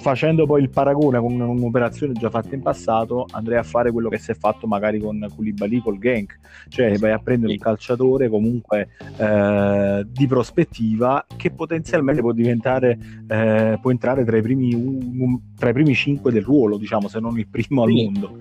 facendo 0.04 0.44
poi 0.44 0.60
il 0.60 0.68
paragone 0.68 1.18
con 1.18 1.40
un'operazione 1.40 2.12
già 2.12 2.28
fatta 2.28 2.54
in 2.54 2.60
passato, 2.60 3.26
andrei 3.30 3.56
a 3.56 3.62
fare 3.62 3.90
quello 3.90 4.10
che 4.10 4.18
si 4.18 4.32
è 4.32 4.34
fatto 4.34 4.66
magari 4.66 4.98
con 4.98 5.26
Koulibaly 5.34 5.80
col 5.80 5.98
Genk, 5.98 6.38
cioè 6.68 6.98
vai 6.98 7.12
a 7.12 7.18
prendere 7.18 7.52
un 7.52 7.58
calciatore 7.58 8.28
comunque 8.28 8.90
eh, 9.16 10.06
di 10.06 10.26
prospettiva 10.26 11.24
che 11.34 11.50
potenzialmente 11.50 12.20
può 12.20 12.32
diventare, 12.32 12.98
eh, 13.26 13.78
può 13.80 13.90
entrare 13.90 14.26
tra 14.26 14.36
i, 14.36 14.42
primi, 14.42 14.74
un, 14.74 15.38
tra 15.56 15.70
i 15.70 15.72
primi 15.72 15.94
cinque 15.94 16.30
del 16.30 16.44
ruolo, 16.44 16.76
diciamo, 16.76 17.08
se 17.08 17.18
non 17.18 17.38
il 17.38 17.48
primo 17.48 17.84
al 17.84 17.88
sì. 17.88 18.04
mondo. 18.04 18.38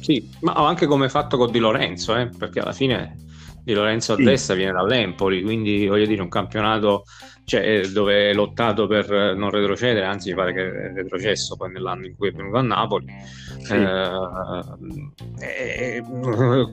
Sì, 0.00 0.28
ma 0.40 0.54
anche 0.54 0.86
come 0.86 1.08
fatto 1.08 1.36
con 1.36 1.50
Di 1.50 1.58
Lorenzo, 1.58 2.16
eh, 2.16 2.28
perché 2.28 2.60
alla 2.60 2.72
fine 2.72 3.16
Di 3.62 3.72
Lorenzo 3.72 4.14
a 4.14 4.16
sì. 4.16 4.22
destra 4.22 4.54
viene 4.54 4.72
dall'Empoli, 4.72 5.42
quindi 5.42 5.86
voglio 5.86 6.06
dire 6.06 6.22
un 6.22 6.28
campionato 6.28 7.04
cioè, 7.48 7.66
eh, 7.66 7.90
dove 7.90 8.28
è 8.28 8.34
lottato 8.34 8.86
per 8.86 9.34
non 9.34 9.50
retrocedere, 9.50 10.04
anzi 10.04 10.28
mi 10.28 10.36
pare 10.36 10.52
che 10.52 10.66
è 10.66 10.92
retrocesso 10.92 11.56
poi 11.56 11.72
nell'anno 11.72 12.04
in 12.04 12.14
cui 12.14 12.28
è 12.28 12.32
venuto 12.32 12.58
a 12.58 12.62
Napoli. 12.62 13.06
Sì. 13.62 13.74
Eh, 15.40 15.40
eh, 15.40 16.02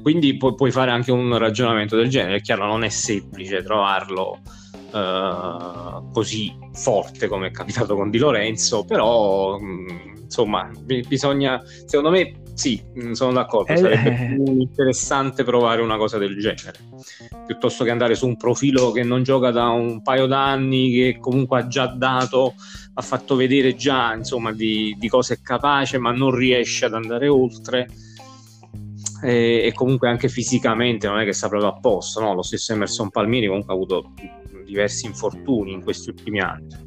quindi 0.02 0.36
pu- 0.36 0.54
puoi 0.54 0.72
fare 0.72 0.92
anche 0.92 1.14
un 1.14 1.38
ragionamento 1.38 1.96
del 1.96 2.10
genere. 2.10 2.38
È 2.38 2.42
chiaro, 2.42 2.66
non 2.66 2.84
è 2.84 2.90
semplice 2.90 3.64
trovarlo 3.64 4.42
eh, 4.96 6.02
così 6.14 6.58
forte 6.74 7.28
come 7.28 7.48
è 7.48 7.52
capitato 7.52 7.96
con 7.96 8.10
Di 8.10 8.18
Lorenzo, 8.18 8.86
però 8.86 9.60
mh, 9.60 10.22
insomma, 10.24 10.72
bisogna, 11.08 11.62
secondo 11.86 12.12
me 12.12 12.44
sì, 12.54 12.82
mm, 12.98 13.12
sono 13.12 13.34
d'accordo, 13.34 13.74
eh, 13.74 13.78
sarebbe 13.78 14.36
più 14.36 14.60
interessante 14.62 15.44
provare 15.44 15.82
una 15.82 15.98
cosa 15.98 16.18
del 16.18 16.40
genere, 16.40 16.80
piuttosto 17.46 17.84
che 17.84 17.92
andare 17.92 18.16
su 18.16 18.26
un 18.26 18.38
profilo 18.38 18.92
che 18.92 19.04
non 19.04 19.24
gioca 19.24 19.52
da 19.52 19.68
un 19.68 20.02
paio 20.02 20.26
d'anni, 20.28 20.92
che 20.94 21.18
comunque 21.20 21.60
ha 21.60 21.68
già 21.68 21.88
dato, 21.88 22.54
ha 22.94 23.02
fatto 23.02 23.36
vedere 23.36 23.76
già 23.76 24.14
insomma 24.14 24.54
di, 24.54 24.96
di 24.98 25.10
cose 25.10 25.42
capace, 25.42 25.98
ma 25.98 26.12
non 26.12 26.34
riesce 26.34 26.86
ad 26.86 26.94
andare 26.94 27.28
oltre. 27.28 27.90
E, 29.22 29.64
e, 29.66 29.74
comunque 29.74 30.10
anche 30.10 30.28
fisicamente 30.30 31.08
non 31.08 31.20
è 31.20 31.26
che 31.26 31.34
sta 31.34 31.48
proprio 31.48 31.70
a 31.70 31.80
posto, 31.80 32.20
no? 32.22 32.34
lo 32.34 32.42
stesso 32.42 32.74
Emerson 32.74 33.10
Palmieri 33.10 33.48
comunque 33.48 33.74
ha 33.74 33.76
avuto 33.76 34.12
diversi 34.66 35.06
infortuni 35.06 35.72
in 35.72 35.84
questi 35.84 36.10
ultimi 36.10 36.40
anni. 36.40 36.84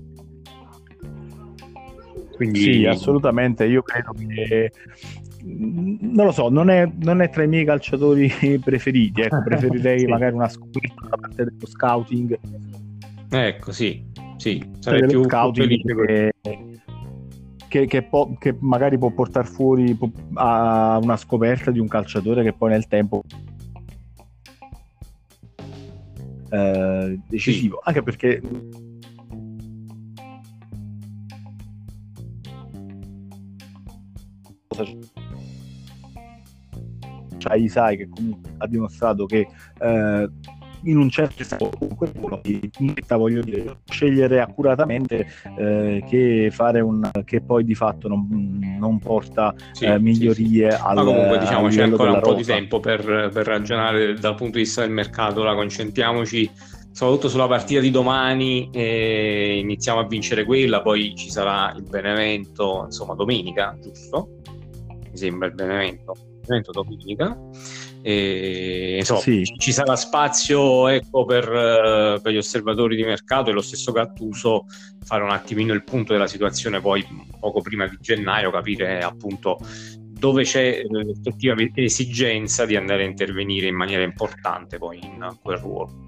Quindi... 2.34 2.60
Sì, 2.60 2.86
assolutamente. 2.86 3.64
Io 3.64 3.82
credo 3.82 4.12
che 4.12 4.70
non 5.44 6.26
lo 6.26 6.32
so, 6.32 6.48
non 6.48 6.68
è, 6.68 6.90
non 7.00 7.20
è 7.20 7.30
tra 7.30 7.42
i 7.42 7.48
miei 7.48 7.64
calciatori 7.64 8.32
preferiti. 8.62 9.22
Ecco, 9.22 9.42
preferirei 9.42 10.00
sì. 10.00 10.06
magari 10.06 10.34
una 10.34 10.48
scoperta 10.48 11.08
da 11.08 11.16
parte 11.16 11.44
dello 11.44 11.66
scouting. 11.66 12.38
Ecco, 13.30 13.72
sì, 13.72 14.04
sì, 14.36 14.64
sarei 14.78 15.06
più 15.06 15.24
scouting 15.24 16.04
che, 16.06 16.32
che, 17.68 17.86
che, 17.86 18.02
po- 18.02 18.34
che, 18.38 18.56
magari 18.60 18.96
può 18.96 19.10
portare 19.10 19.46
fuori 19.46 19.98
a 20.34 20.98
una 21.02 21.16
scoperta 21.16 21.70
di 21.70 21.78
un 21.78 21.88
calciatore 21.88 22.42
che 22.42 22.52
poi 22.54 22.70
nel 22.70 22.86
tempo 22.86 23.22
eh, 26.50 27.20
decisivo. 27.28 27.76
Sì. 27.76 27.88
Anche 27.88 28.02
perché 28.02 28.40
cioè 37.38 37.68
sai 37.68 37.96
che 37.96 38.08
comunque 38.08 38.52
ha 38.58 38.66
dimostrato 38.66 39.26
che 39.26 39.48
eh, 39.80 40.30
in 40.82 40.96
un 40.96 41.10
certo 41.10 41.44
senso 41.44 41.70
comunque 41.70 42.10
voglio 43.08 43.42
dire 43.42 43.78
scegliere 43.88 44.40
accuratamente 44.40 45.26
eh, 45.56 46.04
che 46.08 46.50
fare 46.52 46.80
un 46.80 47.10
che 47.24 47.40
poi 47.40 47.64
di 47.64 47.74
fatto 47.74 48.08
non, 48.08 48.76
non 48.78 48.98
porta 48.98 49.54
sì, 49.72 49.84
eh, 49.84 49.98
migliorie 49.98 50.70
sì, 50.70 50.76
sì. 50.76 50.82
al 50.82 50.94
ma 50.96 51.04
comunque 51.04 51.38
diciamo 51.38 51.68
c'è 51.68 51.82
ancora 51.82 52.12
un 52.12 52.20
po' 52.20 52.34
di 52.34 52.44
tempo 52.44 52.80
per, 52.80 53.30
per, 53.32 53.46
ragionare 53.46 54.14
dal 54.14 54.34
punto 54.34 54.56
di 54.56 54.62
vista 54.62 54.82
del 54.82 54.90
mercato. 54.90 55.40
Ora 55.40 55.54
concentriamoci 55.54 56.50
soprattutto 56.90 57.28
sulla 57.28 57.46
partita 57.46 57.80
di 57.80 57.90
domani 57.90 58.70
e 58.72 59.58
iniziamo 59.58 60.00
a 60.00 60.06
vincere 60.06 60.44
quella. 60.44 60.82
Poi 60.82 61.14
ci 61.16 61.30
sarà 61.30 61.72
il 61.76 61.82
Benevento 61.82 62.82
insomma 62.86 63.14
domenica 63.14 63.76
giusto? 63.80 64.40
Mi 65.10 65.16
sembra 65.16 65.46
il 65.46 65.54
Benevento 65.54 66.14
domenica 66.72 67.36
E, 68.02 68.96
insomma, 68.98 69.20
sì. 69.20 69.42
ci 69.58 69.72
sarà 69.72 69.96
spazio 69.96 70.88
ecco, 70.88 71.24
per, 71.24 71.44
eh, 71.44 72.20
per, 72.22 72.32
gli 72.32 72.36
osservatori 72.36 72.96
di 72.96 73.02
mercato 73.02 73.50
e 73.50 73.52
lo 73.52 73.60
stesso 73.60 73.92
Gattuso 73.92 74.66
fare 75.04 75.22
un 75.22 75.30
attimino 75.30 75.72
il 75.72 75.84
punto 75.84 76.12
della 76.12 76.26
situazione 76.26 76.80
poi 76.80 77.04
poco 77.40 77.60
prima 77.60 77.86
di 77.86 77.96
gennaio, 78.00 78.50
capire 78.50 79.00
appunto 79.00 79.58
dove 80.18 80.42
c'è 80.42 80.82
l'effettiva 80.88 81.54
esigenza 81.74 82.66
di 82.66 82.76
andare 82.76 83.04
a 83.04 83.06
intervenire 83.06 83.68
in 83.68 83.76
maniera 83.76 84.02
importante 84.02 84.78
poi 84.78 84.98
in 85.00 85.36
quel 85.40 85.58
ruolo. 85.58 86.06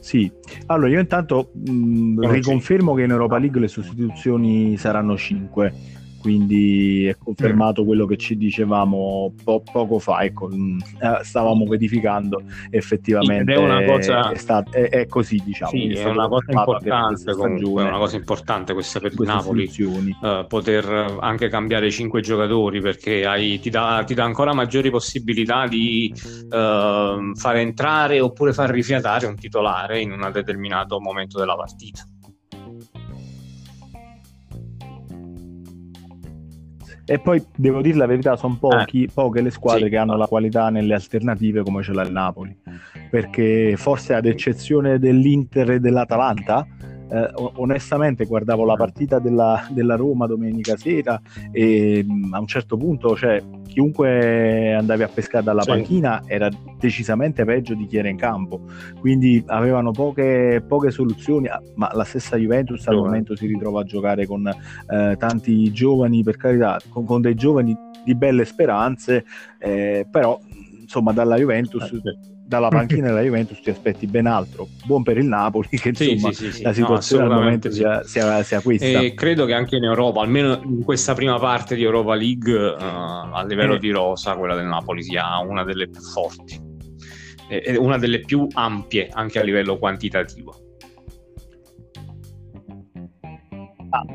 Sì, 0.00 0.30
allora 0.66 0.88
io 0.88 0.98
intanto 0.98 1.52
mh, 1.54 2.28
riconfermo 2.28 2.92
che 2.92 3.02
in 3.02 3.10
Europa 3.10 3.38
League 3.38 3.60
le 3.60 3.68
sostituzioni 3.68 4.76
saranno 4.76 5.16
5 5.16 6.00
quindi 6.22 7.06
è 7.06 7.16
confermato 7.18 7.84
quello 7.84 8.06
che 8.06 8.16
ci 8.16 8.36
dicevamo 8.36 9.34
po- 9.42 9.60
poco 9.60 9.98
fa, 9.98 10.22
ecco, 10.22 10.48
mm, 10.48 10.78
eh, 10.78 11.24
stavamo 11.24 11.64
verificando 11.66 12.42
effettivamente 12.70 13.52
è, 13.52 13.56
una 13.58 13.82
cosa... 13.82 14.30
è, 14.30 14.36
stat- 14.36 14.70
è, 14.70 14.88
è 14.88 15.06
così 15.06 15.42
diciamo. 15.44 15.72
Sì, 15.72 15.88
è, 15.88 16.04
una 16.04 16.28
cosa 16.28 16.52
importante 16.52 17.34
comunque, 17.34 17.82
è 17.82 17.88
una 17.88 17.98
cosa 17.98 18.16
importante 18.16 18.72
questa 18.72 19.00
per 19.00 19.12
il 19.12 19.22
Napoli, 19.22 19.68
uh, 19.76 20.46
poter 20.46 21.16
anche 21.18 21.48
cambiare 21.48 21.90
cinque 21.90 22.20
giocatori 22.20 22.80
perché 22.80 23.26
hai, 23.26 23.58
ti, 23.58 23.68
dà, 23.68 24.04
ti, 24.06 24.14
dà, 24.14 24.22
ancora 24.22 24.54
maggiori 24.54 24.90
possibilità 24.90 25.66
di 25.66 26.12
uh, 26.14 27.34
far 27.34 27.56
entrare 27.56 28.20
oppure 28.20 28.52
far 28.52 28.70
rifiatare 28.70 29.26
un 29.26 29.34
titolare 29.34 30.00
in 30.00 30.12
un 30.12 30.30
determinato 30.32 31.00
momento 31.00 31.36
della 31.40 31.56
partita. 31.56 32.06
E 37.04 37.18
poi 37.18 37.44
devo 37.56 37.82
dire 37.82 37.96
la 37.96 38.06
verità, 38.06 38.36
sono 38.36 38.56
pochi, 38.58 39.04
eh. 39.04 39.10
poche 39.12 39.40
le 39.40 39.50
squadre 39.50 39.84
sì. 39.84 39.90
che 39.90 39.96
hanno 39.96 40.16
la 40.16 40.26
qualità 40.26 40.70
nelle 40.70 40.94
alternative 40.94 41.62
come 41.62 41.82
ce 41.82 41.92
l'ha 41.92 42.02
il 42.02 42.12
Napoli. 42.12 42.56
Perché 43.10 43.74
forse 43.76 44.14
ad 44.14 44.26
eccezione 44.26 44.98
dell'Inter 44.98 45.72
e 45.72 45.80
dell'Atalanta, 45.80 46.66
eh, 47.12 47.30
onestamente 47.56 48.24
guardavo 48.24 48.64
la 48.64 48.74
partita 48.74 49.18
della, 49.18 49.66
della, 49.70 49.96
Roma 49.96 50.26
domenica 50.26 50.76
sera 50.76 51.20
e 51.50 52.06
a 52.30 52.38
un 52.38 52.46
certo 52.46 52.76
punto, 52.76 53.14
cioè, 53.16 53.42
chiunque 53.72 54.74
andavi 54.74 55.02
a 55.02 55.08
pescare 55.08 55.42
dalla 55.42 55.62
sì. 55.62 55.70
panchina 55.70 56.22
era 56.26 56.48
decisamente 56.78 57.44
peggio 57.44 57.74
di 57.74 57.86
chi 57.86 57.96
era 57.96 58.08
in 58.08 58.16
campo. 58.16 58.60
Quindi 59.00 59.42
avevano 59.46 59.90
poche, 59.92 60.62
poche 60.66 60.90
soluzioni, 60.90 61.48
ah, 61.48 61.60
ma 61.74 61.90
la 61.94 62.04
stessa 62.04 62.36
Juventus 62.36 62.86
al 62.86 62.96
momento 62.96 63.34
si 63.34 63.46
ritrova 63.46 63.80
a 63.80 63.84
giocare 63.84 64.26
con 64.26 64.46
eh, 64.46 65.16
tanti 65.18 65.72
giovani, 65.72 66.22
per 66.22 66.36
carità, 66.36 66.78
con, 66.88 67.04
con, 67.04 67.20
dei 67.20 67.34
giovani 67.34 67.74
di 68.04 68.14
belle 68.14 68.44
speranze, 68.44 69.24
eh, 69.58 70.06
però 70.10 70.38
insomma 70.80 71.12
dalla 71.12 71.36
Juventus 71.36 71.90
eh, 71.92 72.31
dalla 72.52 72.68
panchina 72.68 73.08
della 73.08 73.22
Juventus 73.22 73.60
ti 73.60 73.70
aspetti 73.70 74.06
ben 74.06 74.26
altro. 74.26 74.68
Buon 74.84 75.02
per 75.02 75.16
il 75.16 75.24
Napoli, 75.24 75.68
che 75.68 75.88
insomma 75.88 76.32
sì, 76.32 76.44
sì, 76.44 76.52
sì, 76.52 76.62
la 76.62 76.72
situazione 76.72 77.24
no, 77.26 77.32
al 77.32 77.38
momento 77.40 77.70
sia, 77.70 78.02
sia, 78.04 78.42
sia, 78.42 78.60
questa. 78.60 78.84
E 78.84 79.14
credo 79.14 79.44
che 79.46 79.54
anche 79.54 79.76
in 79.76 79.84
Europa, 79.84 80.20
almeno 80.20 80.60
in 80.64 80.82
questa 80.82 81.14
prima 81.14 81.38
parte 81.38 81.74
di 81.74 81.82
Europa 81.82 82.14
League, 82.14 82.54
uh, 82.54 82.76
a 82.78 83.44
livello 83.46 83.74
eh. 83.74 83.78
di 83.78 83.90
rosa, 83.90 84.36
quella 84.36 84.54
del 84.54 84.66
Napoli 84.66 85.02
sia 85.02 85.38
una 85.38 85.64
delle 85.64 85.88
più 85.88 86.00
forti 86.00 86.70
e 87.48 87.76
una 87.76 87.98
delle 87.98 88.20
più 88.20 88.46
ampie 88.52 89.08
anche 89.12 89.38
a 89.38 89.42
livello 89.42 89.78
quantitativo. 89.78 90.61
Ah, 93.94 94.06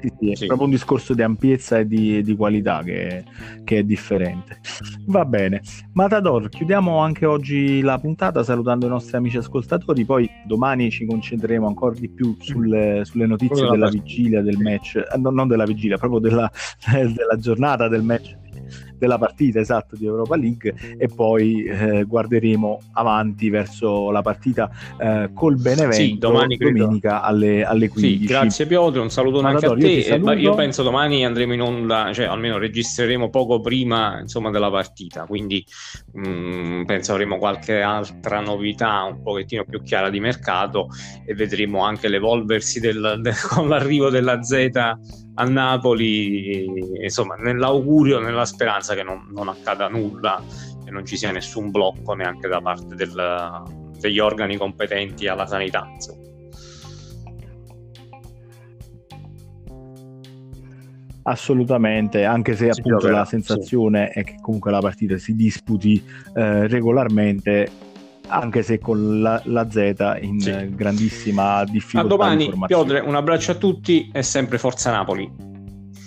sì, 0.00 0.12
sì, 0.18 0.30
è 0.30 0.34
sì. 0.34 0.46
proprio 0.46 0.66
un 0.66 0.72
discorso 0.72 1.12
di 1.12 1.20
ampiezza 1.20 1.78
e 1.78 1.86
di, 1.86 2.22
di 2.22 2.34
qualità 2.34 2.82
che, 2.82 3.22
che, 3.64 3.78
è 3.78 3.82
differente. 3.82 4.60
Va 5.08 5.26
bene, 5.26 5.60
Matador, 5.92 6.48
chiudiamo 6.48 6.96
anche 7.00 7.26
oggi 7.26 7.82
la 7.82 7.98
puntata 7.98 8.42
salutando 8.42 8.86
i 8.86 8.88
nostri 8.88 9.18
amici 9.18 9.36
ascoltatori, 9.36 10.06
poi 10.06 10.26
domani 10.46 10.90
ci 10.90 11.04
concentreremo 11.04 11.66
ancora 11.66 11.94
di 11.94 12.08
più 12.08 12.34
sulle, 12.40 13.02
sulle 13.04 13.26
notizie 13.26 13.68
della 13.68 13.90
vigilia 13.90 14.40
del 14.40 14.56
match, 14.56 14.96
eh, 14.96 15.18
no, 15.18 15.28
non 15.28 15.48
della 15.48 15.66
vigilia, 15.66 15.98
proprio 15.98 16.18
della, 16.18 16.50
della 16.90 17.36
giornata 17.36 17.88
del 17.88 18.02
match 18.02 18.44
della 18.98 19.18
partita 19.18 19.60
esatto 19.60 19.96
di 19.96 20.06
Europa 20.06 20.36
League 20.36 20.74
e 20.96 21.08
poi 21.08 21.64
eh, 21.64 22.04
guarderemo 22.04 22.80
avanti 22.92 23.50
verso 23.50 24.10
la 24.10 24.22
partita 24.22 24.70
eh, 24.98 25.30
col 25.34 25.56
Benevento 25.56 25.94
sì, 25.94 26.18
domani, 26.18 26.56
domenica 26.56 27.22
alle, 27.22 27.64
alle 27.64 27.88
15. 27.88 28.18
Sì, 28.18 28.24
grazie 28.26 28.66
Piotr, 28.66 28.98
un 28.98 29.10
saluto 29.10 29.40
anche 29.40 29.66
a 29.66 29.74
te. 29.74 29.86
Io, 29.88 30.32
io, 30.32 30.54
penso 30.54 30.82
domani 30.82 31.24
andremo 31.24 31.54
in 31.54 31.62
onda, 31.62 32.12
cioè 32.12 32.26
almeno 32.26 32.58
registreremo 32.58 33.30
poco 33.30 33.60
prima 33.60 34.20
insomma, 34.20 34.50
della 34.50 34.70
partita, 34.70 35.24
quindi 35.24 35.64
mh, 36.12 36.28
mm, 36.28 36.84
penso 36.84 37.12
avremo 37.12 37.38
qualche 37.38 37.80
altra 37.80 38.40
novità 38.40 39.02
un 39.02 39.22
pochettino 39.22 39.64
più 39.64 39.82
chiara 39.82 40.10
di 40.10 40.20
mercato 40.20 40.88
e 41.24 41.34
vedremo 41.34 41.82
anche 41.82 42.08
l'evolversi 42.08 42.80
del, 42.80 43.18
del, 43.20 43.34
con 43.48 43.68
l'arrivo 43.68 44.10
della 44.10 44.42
Z 44.42 44.54
a 45.38 45.44
Napoli, 45.44 46.64
insomma, 47.02 47.34
nell'augurio, 47.36 48.20
nella 48.20 48.44
speranza 48.44 48.94
che 48.94 49.02
non, 49.02 49.28
non 49.32 49.48
accada 49.48 49.88
nulla 49.88 50.42
e 50.84 50.90
non 50.90 51.04
ci 51.04 51.16
sia 51.16 51.30
nessun 51.30 51.70
blocco 51.70 52.14
neanche 52.14 52.48
da 52.48 52.60
parte 52.60 52.94
del, 52.94 53.62
degli 53.98 54.18
organi 54.18 54.56
competenti 54.56 55.28
alla 55.28 55.46
sanità. 55.46 55.88
Insomma. 55.92 56.24
Assolutamente, 61.28 62.24
anche 62.24 62.54
se 62.54 62.72
sì, 62.72 62.80
appunto 62.80 63.08
la 63.08 63.24
sensazione 63.24 64.10
sì. 64.12 64.20
è 64.20 64.24
che 64.24 64.36
comunque 64.40 64.70
la 64.70 64.78
partita 64.78 65.18
si 65.18 65.34
disputi 65.34 66.02
eh, 66.34 66.68
regolarmente 66.68 67.68
anche 68.28 68.62
se 68.62 68.78
con 68.78 69.20
la, 69.20 69.40
la 69.44 69.68
Z 69.70 70.16
in 70.20 70.40
sì. 70.40 70.74
grandissima 70.74 71.64
difficoltà. 71.64 72.06
A 72.06 72.08
domani, 72.08 72.52
Piotr, 72.66 73.02
un 73.04 73.14
abbraccio 73.14 73.52
a 73.52 73.54
tutti 73.54 74.10
e 74.12 74.22
sempre 74.22 74.58
Forza 74.58 74.90
Napoli. 74.90 75.30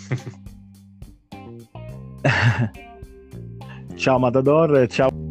ciao 3.96 4.20
Matador, 4.20 4.88
ciao. 4.88 5.29